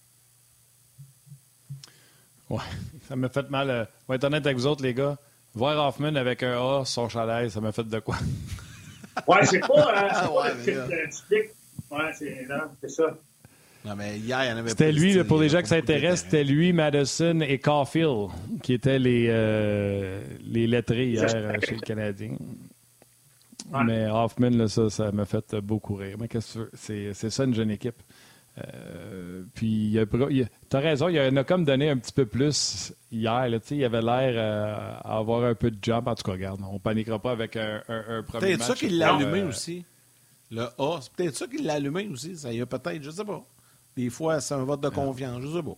[2.49, 2.63] Ouais,
[3.07, 3.69] ça m'a fait mal.
[3.69, 5.17] Euh, vais être honnête avec vous autres, les gars.
[5.53, 8.17] Voir Hoffman avec un A sur son chalet, ça m'a fait de quoi?
[9.27, 11.53] ouais, c'est pas, hein, c'est
[11.91, 12.11] Ouais,
[12.81, 13.17] c'est ça.
[13.85, 16.43] Non, mais hier, il y en avait C'était lui, pour les gens qui s'intéressent, c'était
[16.43, 18.29] lui, Madison et Caulfield
[18.63, 22.31] qui étaient les, euh, les lettrés hier euh, chez le Canadien.
[23.85, 26.17] Mais Hoffman, là, ça, ça m'a fait beaucoup rire.
[26.19, 28.01] Mais qu'est-ce que c'est, c'est ça une jeune équipe.
[28.57, 29.97] Euh, puis,
[30.69, 33.49] tu as raison, il en a comme donné un petit peu plus hier.
[33.49, 36.07] Là, il avait l'air euh, à avoir un peu de job.
[36.07, 39.15] En tout cas, regarde, on paniquera pas avec un, un, premier peut-être ça qu'il l'a
[39.15, 39.85] allumé aussi.
[40.51, 42.37] Le A, c'est peut-être ça qu'il l'a allumé aussi.
[42.37, 43.43] Ça y a peut-être, je sais pas.
[43.97, 45.77] Des fois, c'est un vote de confiance, je sais pas.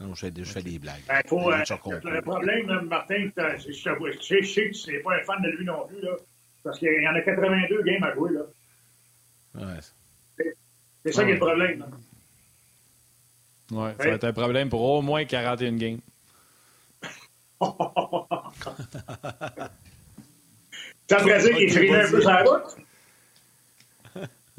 [0.00, 1.02] Non, je, fais, je fais des blagues.
[1.06, 5.22] Ben, faut, euh, le problème, Martin, je, je, je, sais que tu n'es pas un
[5.22, 6.00] fan de lui non plus.
[6.00, 6.16] Là.
[6.64, 8.40] Parce qu'il y en a 82 games à jouer, là.
[9.54, 9.80] Ouais.
[11.04, 11.84] C'est ça qui est le problème.
[13.72, 16.00] Oui, ça va être un problème pour au moins 41 games.
[21.08, 22.76] Ça te dire qu'il écrivait un peu sur la route?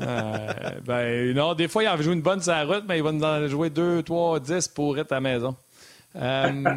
[0.02, 3.04] Euh, ben non, des fois, il a joué une bonne sur la route, mais il
[3.04, 5.56] va nous en jouer 2, 3, 10 pour être à la maison.
[6.16, 6.74] Euh,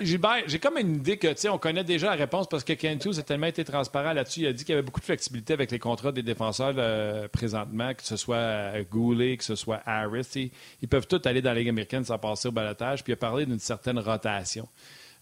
[0.00, 2.72] Gilbert, j'ai comme une idée que, tu sais, on connaît déjà la réponse parce que
[2.72, 4.40] Ken Hughes a tellement été transparent là-dessus.
[4.40, 7.28] Il a dit qu'il y avait beaucoup de flexibilité avec les contrats des défenseurs euh,
[7.28, 10.50] présentement, que ce soit euh, Goulet, que ce soit Harris.
[10.82, 13.04] Ils, peuvent tous aller dans la Ligue américaine sans passer au balotage.
[13.04, 14.66] Puis il a parlé d'une certaine rotation.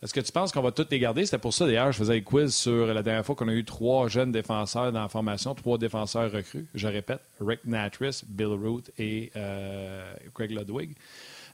[0.00, 1.24] Est-ce que tu penses qu'on va tous les garder?
[1.24, 3.64] C'était pour ça, d'ailleurs, je faisais un quiz sur la dernière fois qu'on a eu
[3.64, 6.66] trois jeunes défenseurs dans la formation, trois défenseurs recrues.
[6.74, 10.94] Je répète, Rick Natris, Bill Root et euh, Craig Ludwig.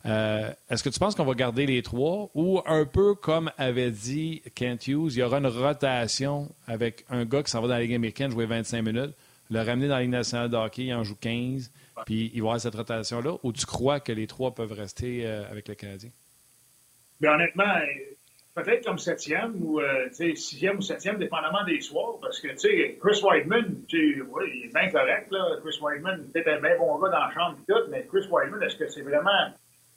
[0.06, 3.90] Euh, est-ce que tu penses qu'on va garder les trois ou un peu comme avait
[3.90, 7.74] dit Kent Hughes, il y aura une rotation avec un gars qui s'en va dans
[7.74, 9.14] la Ligue américaine jouer 25 minutes,
[9.50, 11.72] le ramener dans la Ligue nationale de hockey, il en joue 15,
[12.04, 15.26] puis il va y avoir cette rotation-là, ou tu crois que les trois peuvent rester
[15.26, 16.10] avec le Canadien?
[17.20, 17.74] Mais honnêtement,
[18.54, 22.98] peut-être comme septième ou euh, sixième ou septième, dépendamment des soirs, parce que tu sais,
[23.00, 25.56] Chris Whiteman, ouais, il est bien correct, là.
[25.62, 28.62] Chris Whiteman, peut-être un bien bon gars dans la chambre et tout, mais Chris Whiteman,
[28.62, 29.52] est-ce que c'est vraiment.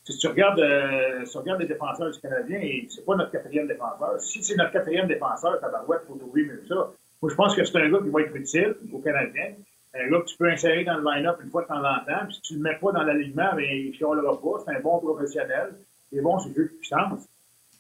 [0.08, 3.68] Si tu regardes, euh, si tu regardes les défenseurs du Canadien, c'est pas notre quatrième
[3.68, 4.22] défenseur.
[4.22, 6.94] Si c'est notre quatrième défenseur, Tabarouette, faut trouver mieux ça.
[7.22, 9.56] Moi, je pense que c'est un gars qui va être utile au Canadien.
[9.94, 12.26] Un gars que tu peux insérer dans le line-up une fois de temps en temps.
[12.26, 14.64] Puis si tu le mets pas dans l'alignement, ben, il chialera pas.
[14.64, 15.74] C'est un bon professionnel.
[16.14, 17.28] Il est bon sur le jeu de puissance.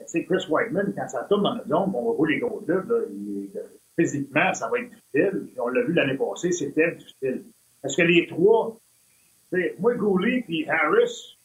[0.05, 2.91] C'est Chris Whiteman, quand ça tourne dans notre zone, on va voir les gros clubs,
[2.91, 3.61] là,
[3.97, 5.47] physiquement, ça va être difficile.
[5.59, 7.45] on l'a vu l'année passée, c'était difficile.
[7.82, 8.78] Parce que les trois,
[9.80, 11.36] moi, Gouli et Harris,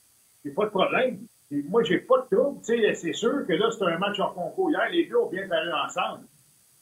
[0.45, 1.18] j'ai pas de problème.
[1.51, 2.61] Et moi, j'ai pas de trouble.
[2.62, 4.70] C'est sûr que là, c'est un match en concours.
[4.70, 6.24] Hier, les deux ont bien paru ensemble.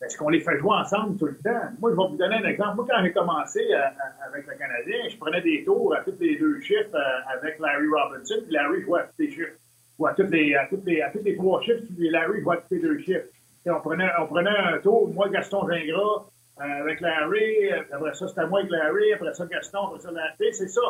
[0.02, 1.68] Est-ce qu'on les fait jouer ensemble tout le temps?
[1.78, 2.76] Moi, je vais vous donner un exemple.
[2.76, 3.82] Moi, quand j'ai commencé euh,
[4.26, 7.86] avec le Canadien, je prenais des tours à tous les deux chiffres euh, avec Larry
[7.86, 9.56] Robinson, puis Larry jouait à tous les chiffres
[10.00, 12.74] ou à toutes les, à toutes les, à toutes les trois chiffres, Larry voit tous
[12.74, 13.28] les deux chiffres.
[13.66, 16.24] Et on prenait, on prenait un tour, moi, Gaston Gingras,
[16.60, 20.10] euh, avec Larry, euh, après ça, c'était moi avec Larry, après ça, Gaston, après ça,
[20.10, 20.54] Larry.
[20.54, 20.80] C'est ça.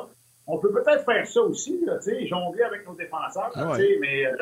[0.53, 4.35] On peut peut-être faire ça aussi, là, jongler avec nos défenseurs, sais, mais euh,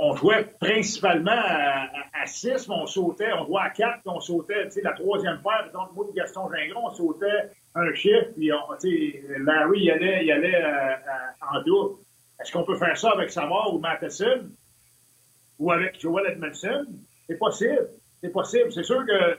[0.00, 1.86] on jouait principalement à,
[2.20, 5.70] à, six, mais on sautait, on jouait à quatre, puis on sautait, la troisième paire,
[5.72, 8.50] donc moi, Gaston Gingras, on sautait un chiffre, puis
[8.80, 10.64] sais, Larry, il allait, il allait
[11.40, 12.00] en double.
[12.40, 14.50] Est-ce qu'on peut faire ça avec Savard ou Matheson
[15.58, 16.86] ou avec Joel Edmondson?
[17.28, 17.88] C'est possible.
[18.22, 18.72] C'est possible.
[18.72, 19.38] C'est sûr que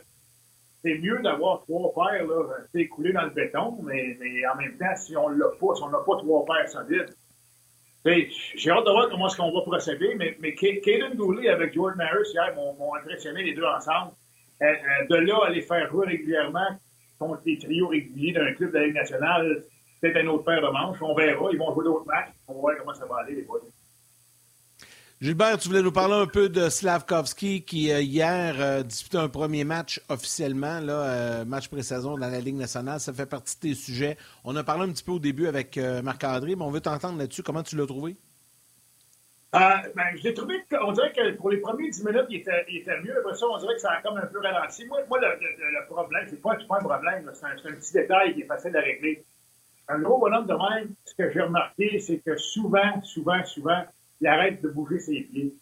[0.84, 4.96] c'est mieux d'avoir trois paires là, coulés dans le béton, mais, mais en même temps,
[4.96, 7.16] si on l'a pas, si on n'a pas trois paires solides,
[8.04, 12.02] j'ai hâte de voir comment est-ce qu'on va procéder, mais, mais Caden Dooley avec Jordan
[12.02, 14.12] Harris hier m'ont impressionné les deux ensemble.
[14.62, 16.68] Euh, euh, de là à les faire jouer régulièrement
[17.18, 19.64] contre les trios réguliers d'un club de la Ligue nationale,
[20.00, 21.02] peut-être un autre paire de manches.
[21.02, 21.50] On verra.
[21.52, 22.30] Ils vont jouer d'autres matchs.
[22.48, 23.60] On va voir comment ça va aller, les boys.
[25.22, 29.30] Gilbert, tu voulais nous parler un peu de Slavkovski qui, euh, hier, euh, disputait un
[29.30, 33.00] premier match officiellement, euh, match pré-saison dans la Ligue nationale.
[33.00, 34.18] Ça fait partie de tes sujets.
[34.44, 37.44] On a parlé un petit peu au début avec Marc-André, mais on veut t'entendre là-dessus.
[37.44, 38.16] Comment tu l'as trouvé?
[39.54, 39.84] ben,
[40.16, 43.00] je l'ai trouvé, on dirait que pour les premiers 10 minutes, il était, il était,
[43.02, 43.16] mieux.
[43.20, 44.86] Après ça, on dirait que ça a comme un peu ralenti.
[44.86, 48.46] Moi, le, problème, c'est pas, pas un problème, c'est un, un, petit détail qui est
[48.46, 49.24] facile à régler
[49.88, 53.84] un gros bonhomme de même, ce que j'ai remarqué, c'est que souvent, souvent, souvent,
[54.22, 55.54] il arrête de bouger ses pieds.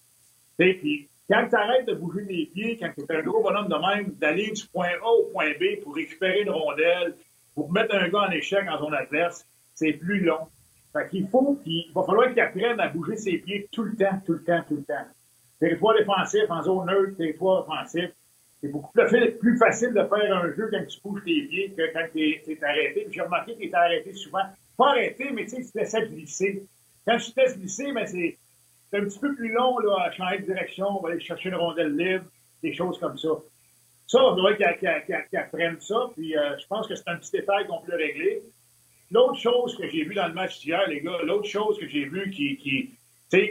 [0.57, 3.75] Puis, quand tu arrêtes de bouger les pieds, quand tu es un gros bonhomme de
[3.75, 7.15] même, d'aller du point A au point B pour récupérer une rondelle,
[7.55, 10.47] pour mettre un gars en échec dans son adverse, c'est plus long.
[10.91, 14.19] Fait qu'il faut, il va falloir qu'il apprenne à bouger ses pieds tout le temps,
[14.25, 15.05] tout le temps, tout le temps.
[15.59, 18.09] Territoire défensif en zone neutre, territoire offensif,
[18.61, 22.05] c'est beaucoup plus facile de faire un jeu quand tu bouges tes pieds que quand
[22.11, 23.07] tu es, arrêté.
[23.09, 24.43] J'ai remarqué que tu arrêté souvent.
[24.77, 26.63] Pas arrêté, mais tu sais, tu te laissais glisser.
[27.05, 28.37] Quand tu te laisses glisser, ben, c'est
[28.97, 31.55] un petit peu plus long là, à changer de direction, on va aller chercher une
[31.55, 32.25] rondelle libre,
[32.63, 33.29] des choses comme ça.
[34.07, 37.67] Ça, on doit qu'ils apprennent ça, puis euh, je pense que c'est un petit détail
[37.67, 38.41] qu'on peut régler.
[39.11, 42.05] L'autre chose que j'ai vu dans le match d'hier, les gars, l'autre chose que j'ai
[42.05, 42.91] vu qui, qui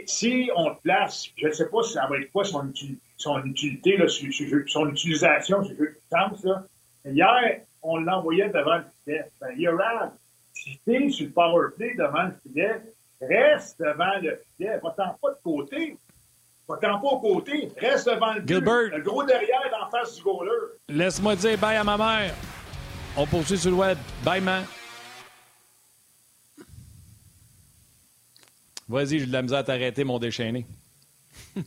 [0.05, 2.69] si on place, je ne sais pas si ça va être quoi son,
[3.45, 6.65] utilité, là, son utilisation sur le sens, là.
[7.05, 9.23] Hier, on l'envoyait devant le filet.
[9.39, 10.11] Ben, Yorad,
[10.53, 12.81] si t'es sur le power play devant le filet,
[13.21, 14.79] reste devant le filet.
[14.83, 15.97] Va-t'en pas de côté.
[16.67, 17.69] Va-t'en pas au côté.
[17.77, 18.97] Reste devant le Gilbert.
[18.97, 20.51] Le gros derrière en face du goaler.
[20.87, 22.33] Laisse-moi dire bye à ma mère.
[23.17, 23.97] On poursuit sur le web.
[24.23, 24.63] Bye, man.
[28.87, 30.65] Vas-y, j'ai de la misère à t'arrêter, mon déchaîné.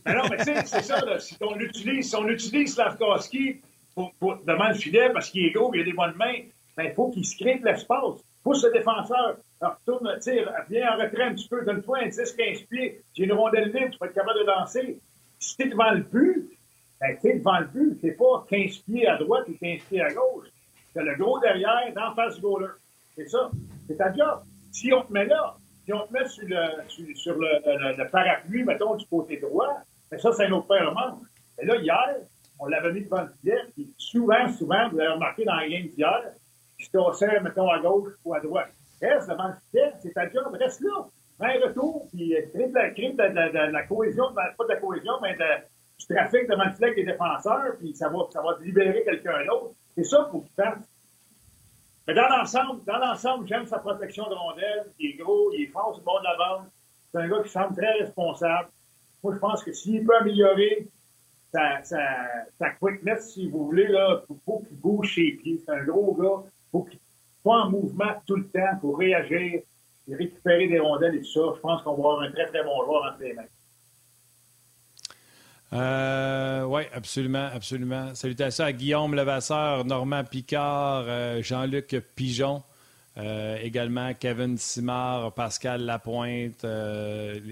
[0.05, 1.19] Ben non, mais tu sais, c'est ça, là.
[1.19, 3.61] Si on utilise, si on utilise Slavkowski
[3.95, 6.39] pour, pour, devant le filet parce qu'il est gros, il a des bonnes mains,
[6.75, 8.21] ben, il faut qu'il se crée de l'espace.
[8.43, 9.37] Pousse le défenseur.
[9.63, 13.01] Alors, retourne, tire, viens en retrait un petit peu, donne-toi un 10-15 pieds.
[13.13, 14.99] J'ai une rondelle libre, tu vas être capable de lancer.
[15.39, 16.49] Si t'es devant le but,
[16.99, 18.01] ben, t'es devant le but.
[18.01, 20.47] T'es pas 15 pieds à droite ou 15 pieds à gauche.
[20.93, 22.73] T'as le gros derrière, d'en face du goaler.
[23.15, 23.51] C'est ça.
[23.87, 24.41] C'est ta job.
[24.73, 25.55] Si on te met là,
[25.85, 29.77] si on te met sur le, sur, le, parapluie, mettons, du côté droit,
[30.11, 31.25] mais ça, c'est un autre paire de manches.
[31.57, 32.15] Mais là, hier,
[32.59, 35.87] on l'avait mis devant le filet, puis souvent, souvent, vous l'avez remarqué dans la game
[35.87, 36.21] d'hier,
[36.77, 38.73] il se mettons, à gauche ou à droite.
[39.03, 41.07] Reste devant le filet, c'est ta job, reste là.
[41.37, 45.13] Fais un retour, puis crée de la, crée de la, cohésion, pas de la cohésion,
[45.21, 49.45] mais du trafic devant le filet des défenseurs, puis ça va, ça va libérer quelqu'un
[49.45, 49.75] d'autre.
[49.95, 50.87] C'est ça pour qu'il fasse.
[52.07, 54.85] Mais dans l'ensemble, dans l'ensemble, j'aime sa protection de rondelle.
[54.99, 56.67] Il est gros, il est fort sur le bord de la bande.
[57.11, 58.69] C'est un gars qui semble très responsable.
[59.23, 60.87] Moi, je pense que s'il peut améliorer
[61.51, 65.61] sa, quickness, si vous voulez, là, faut, faut qu'il bouge ses pieds.
[65.63, 66.49] C'est un gros gars.
[66.71, 66.99] Faut qu'il
[67.43, 69.61] soit en mouvement tout le temps pour réagir
[70.07, 71.41] et récupérer des rondelles et tout ça.
[71.55, 73.43] Je pense qu'on va avoir un très, très bon joueur entre les mains.
[75.73, 78.13] Euh, oui, absolument, absolument.
[78.13, 82.61] Salutations à Guillaume Levasseur, Normand Picard, euh, Jean-Luc Pigeon,
[83.17, 86.63] euh, également Kevin Simard, Pascal Lapointe,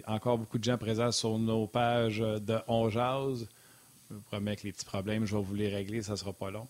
[0.06, 3.50] encore beaucoup de gens présents sur nos pages de On Jase.
[4.10, 6.34] Je vous promets que les petits problèmes, je vais vous les régler, ça ne sera
[6.34, 6.68] pas long.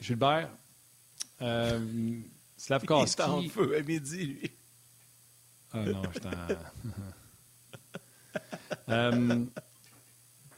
[0.00, 0.48] Gilbert,
[1.42, 1.78] euh,
[2.56, 3.22] Slavkowski.
[3.22, 4.50] Il est en feu à midi, lui.
[5.72, 6.30] Ah non, je t'en...
[8.88, 9.50] Euh, tu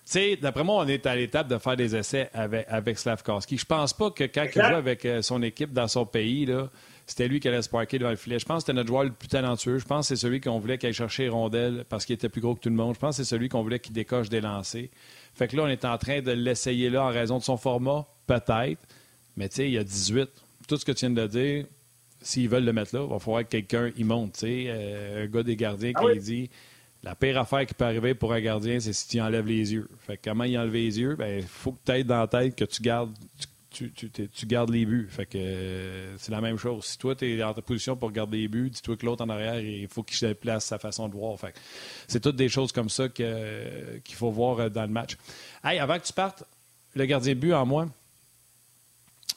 [0.05, 3.59] sais, d'après moi, on est à l'étape de faire des essais avec, avec Slavkowski.
[3.59, 6.69] Je pense pas que quand il joue avec euh, son équipe dans son pays, là,
[7.07, 8.39] c'était lui qui allait se parker devant le filet.
[8.39, 9.79] Je pense que c'était notre joueur le plus talentueux.
[9.79, 12.41] Je pense que c'est celui qu'on voulait qu'il aille chercher rondelle parce qu'il était plus
[12.41, 12.95] gros que tout le monde.
[12.95, 14.89] Je pense que c'est celui qu'on voulait qu'il décoche des lancers.
[15.35, 18.07] Fait que là, on est en train de l'essayer là en raison de son format,
[18.27, 18.81] peut-être.
[19.37, 20.31] Mais tu sais, il y a 18.
[20.67, 21.67] Tout ce que tu viens de dire,
[22.21, 24.43] s'ils veulent le mettre là, il va falloir que quelqu'un y monte.
[24.45, 26.19] Euh, un gars des gardiens Ah qui oui.
[26.21, 26.51] dit
[27.03, 29.89] la pire affaire qui peut arriver pour un gardien, c'est si tu enlèves les yeux.
[30.07, 31.17] Fait que comment il enlève les yeux?
[31.17, 33.13] Ben, il faut que tu aies dans la tête que tu gardes,
[33.69, 35.07] tu, tu- tu- tu gardes les buts.
[35.11, 36.85] Fait que euh, c'est la même chose.
[36.87, 39.29] Si toi, tu es en ta position pour garder les buts, dis-toi que l'autre en
[39.29, 41.39] arrière, il faut qu'il se déplace sa façon de voir.
[41.39, 41.59] Fait que
[42.09, 45.17] c'est toutes des choses comme ça que- qu'il faut voir euh, dans le match.
[45.63, 46.45] Hey, avant que tu partes,
[46.95, 47.87] le gardien de but en moi.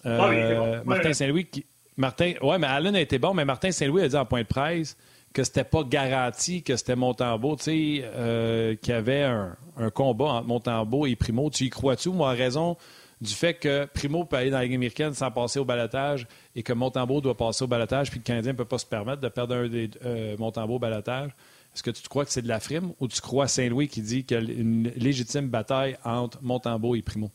[0.08, 0.82] Euh, Ah oui, c'est bon.
[0.86, 1.14] Martin.
[1.14, 1.66] Saint-Louis qui.
[1.98, 4.48] Martin, ouais, mais Allen a été bon, mais Martin Saint-Louis a dit en point de
[4.48, 4.96] presse
[5.34, 9.90] que c'était pas garanti que c'était Montembeau, tu sais, euh, qu'il y avait un, un
[9.90, 11.50] combat entre Montembeau et Primo.
[11.50, 12.78] Tu y crois-tu, moi, en raison
[13.20, 16.62] du fait que Primo peut aller dans la Ligue américaine sans passer au balotage et
[16.62, 19.22] que Montembeau doit passer au balotage puis que le Canadien ne peut pas se permettre
[19.22, 21.32] de perdre un des euh, Montembeau au balotage?
[21.74, 24.02] Est-ce que tu te crois que c'est de la frime ou tu crois Saint-Louis qui
[24.04, 27.32] dit qu'il y a une légitime bataille entre Montembeau et Primo?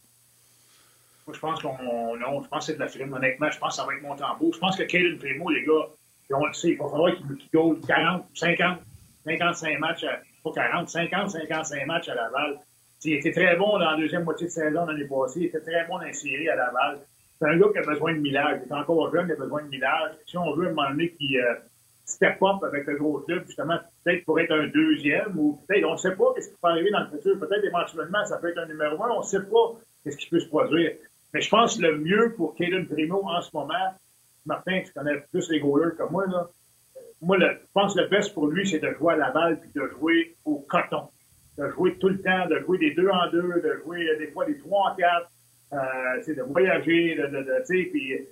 [1.27, 2.17] Moi, je pense qu'on.
[2.17, 3.13] Non, je pense que c'est de la film.
[3.13, 4.53] Honnêtement, je pense que ça va être Montembeau.
[4.53, 5.89] Je pense que Caden Primo, les gars,
[6.31, 8.79] on sait, il va falloir qu'il gagne 40, 50,
[9.25, 12.59] 55 matchs, à, pas 40, 50, 55 matchs à Laval.
[13.05, 15.41] Il était très bon dans la deuxième moitié de saison l'année passée.
[15.41, 17.01] Il était très bon dans les séries à Laval.
[17.39, 18.61] C'est un gars qui a besoin de millage.
[18.65, 20.13] Il est encore jeune, il a besoin de millage.
[20.27, 21.55] Si on veut, à un moment donné, qu'il euh,
[22.05, 25.93] step up avec le gros club, justement, peut-être pour être un deuxième, ou peut-être, on
[25.93, 27.39] ne sait pas ce qui peut arriver dans le futur.
[27.41, 29.11] Peut-être éventuellement, ça peut être un numéro un.
[29.11, 29.75] On ne sait pas
[30.07, 30.93] ce qui peut se produire.
[31.33, 33.95] Mais je pense que le mieux pour Caden Primo en ce moment,
[34.45, 36.49] Martin, tu connais plus les goalers que moi, là.
[36.97, 39.31] Euh, Moi, le- je pense que le best pour lui, c'est de jouer à la
[39.31, 41.09] balle puis de jouer au coton.
[41.57, 44.27] De jouer tout le temps, de jouer des deux en deux, de jouer euh, des
[44.33, 45.31] fois des trois en quatre,
[45.73, 48.27] euh, de voyager, de, de, puis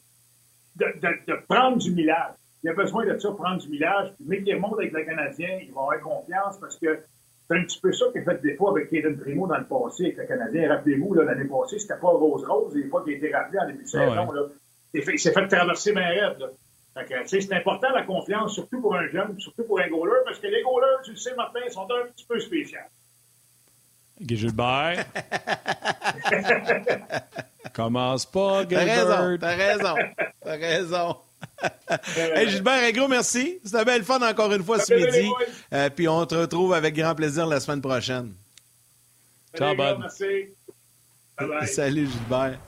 [0.76, 2.34] de, de, de prendre du millage.
[2.62, 4.12] Il a besoin de ça, prendre du millage.
[4.16, 6.98] Puis, mais qu'il remonte avec le Canadien, il va avoir confiance parce que
[7.50, 9.64] c'est un petit peu ça qu'il a fait des fois avec Kaden Primo dans le
[9.64, 10.68] passé avec le Canadien.
[10.68, 13.88] Rappelez-vous, l'année passée, c'était pas rose-rose, des fois qu'il a été rappelé en début de
[13.88, 14.26] Ah saison.
[14.28, 14.36] ouais.
[14.36, 14.42] là.
[14.94, 15.92] Il s'est fait, il s'est fait traverser.
[15.92, 16.34] Là.
[17.06, 20.38] Tu sais, c'est important la confiance, surtout pour un jeune, surtout pour un goaler, parce
[20.38, 22.78] que les goalers, tu le sais, Martin, sont un petit peu spéciaux.
[24.20, 25.04] Guy Gilbert.
[27.74, 29.38] Commence pas, T'as raison, Gilbert.
[29.40, 29.94] t'as raison,
[30.42, 31.16] t'as raison.
[32.34, 33.58] Hey, Gilbert, un gros merci.
[33.64, 35.28] C'était bien le fun encore une fois ce midi.
[35.72, 38.32] Euh, puis on te retrouve avec grand plaisir la semaine prochaine.
[39.56, 39.98] Ciao, bud.
[40.00, 40.24] Merci.
[41.38, 41.66] Bye bye.
[41.66, 42.58] Salut Gilbert.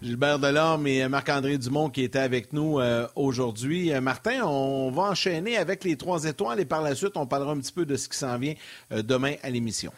[0.00, 3.92] Gilbert Delorme et Marc-André Dumont qui étaient avec nous euh, aujourd'hui.
[3.92, 7.52] Euh, Martin, on va enchaîner avec les trois étoiles et par la suite, on parlera
[7.52, 8.54] un petit peu de ce qui s'en vient
[8.92, 9.92] euh, demain à l'émission.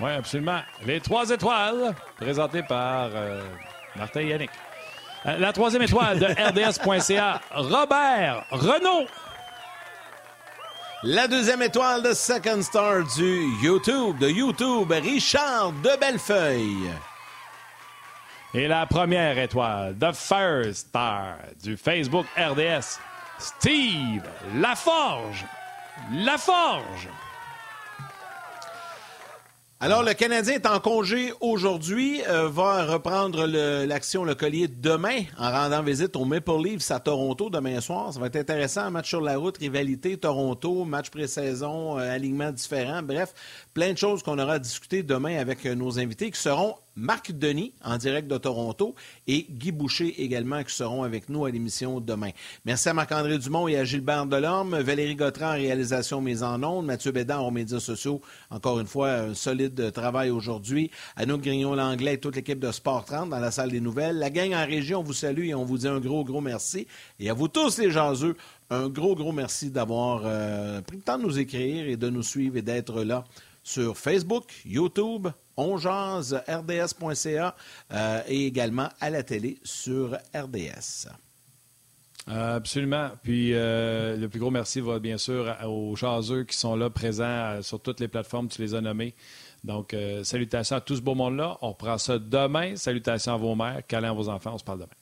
[0.00, 0.60] Oui, absolument.
[0.86, 3.42] Les trois étoiles, présentées par euh,
[3.96, 4.50] Martin Yannick.
[5.26, 9.06] Euh, la troisième étoile de RDS.ca, Robert Renault.
[11.02, 16.90] La deuxième étoile de Second Star du YouTube, de YouTube, Richard de Bellefeuille.
[18.54, 22.98] Et la première étoile, The First Star du Facebook RDS,
[23.38, 24.22] Steve
[24.56, 25.44] Laforge.
[26.12, 27.08] Laforge.
[29.82, 35.50] Alors, le Canadien est en congé aujourd'hui, euh, va reprendre l'action Le Collier demain en
[35.50, 38.12] rendant visite au Maple Leafs à Toronto demain soir.
[38.12, 42.52] Ça va être intéressant, un match sur la route, rivalité, Toronto, match pré-saison, euh, alignement
[42.52, 43.02] différent.
[43.02, 43.32] Bref,
[43.72, 47.32] plein de choses qu'on aura à discuter demain avec euh, nos invités qui seront Marc
[47.32, 48.94] Denis en direct de Toronto
[49.26, 52.30] et Guy Boucher également qui seront avec nous à l'émission demain.
[52.66, 56.84] Merci à Marc-André Dumont et à Gilbert Delorme, Valérie Gautran en réalisation mise en ondes,
[56.84, 58.20] Mathieu Bédard aux médias sociaux.
[58.50, 60.90] Encore une fois, un solide travail aujourd'hui.
[61.16, 64.18] Anouk Grignon-Langlais et toute l'équipe de Sport 30 dans la salle des nouvelles.
[64.18, 66.86] La gang en région, on vous salue et on vous dit un gros, gros merci.
[67.18, 68.36] Et à vous tous les jaseux,
[68.68, 72.22] un gros, gros merci d'avoir euh, pris le temps de nous écrire et de nous
[72.22, 73.24] suivre et d'être là
[73.70, 77.54] sur Facebook, YouTube, rds.ca
[77.92, 81.08] euh, et également à la télé sur RDS.
[82.26, 83.10] absolument.
[83.22, 87.24] Puis euh, le plus gros merci va bien sûr aux jaseux qui sont là présents
[87.24, 89.14] euh, sur toutes les plateformes, tu les as nommés.
[89.62, 91.58] Donc, salutations à tout ce beau monde-là.
[91.60, 92.76] On reprend ça demain.
[92.76, 94.54] Salutations à vos mères, câlins à vos enfants.
[94.54, 94.99] On se parle demain.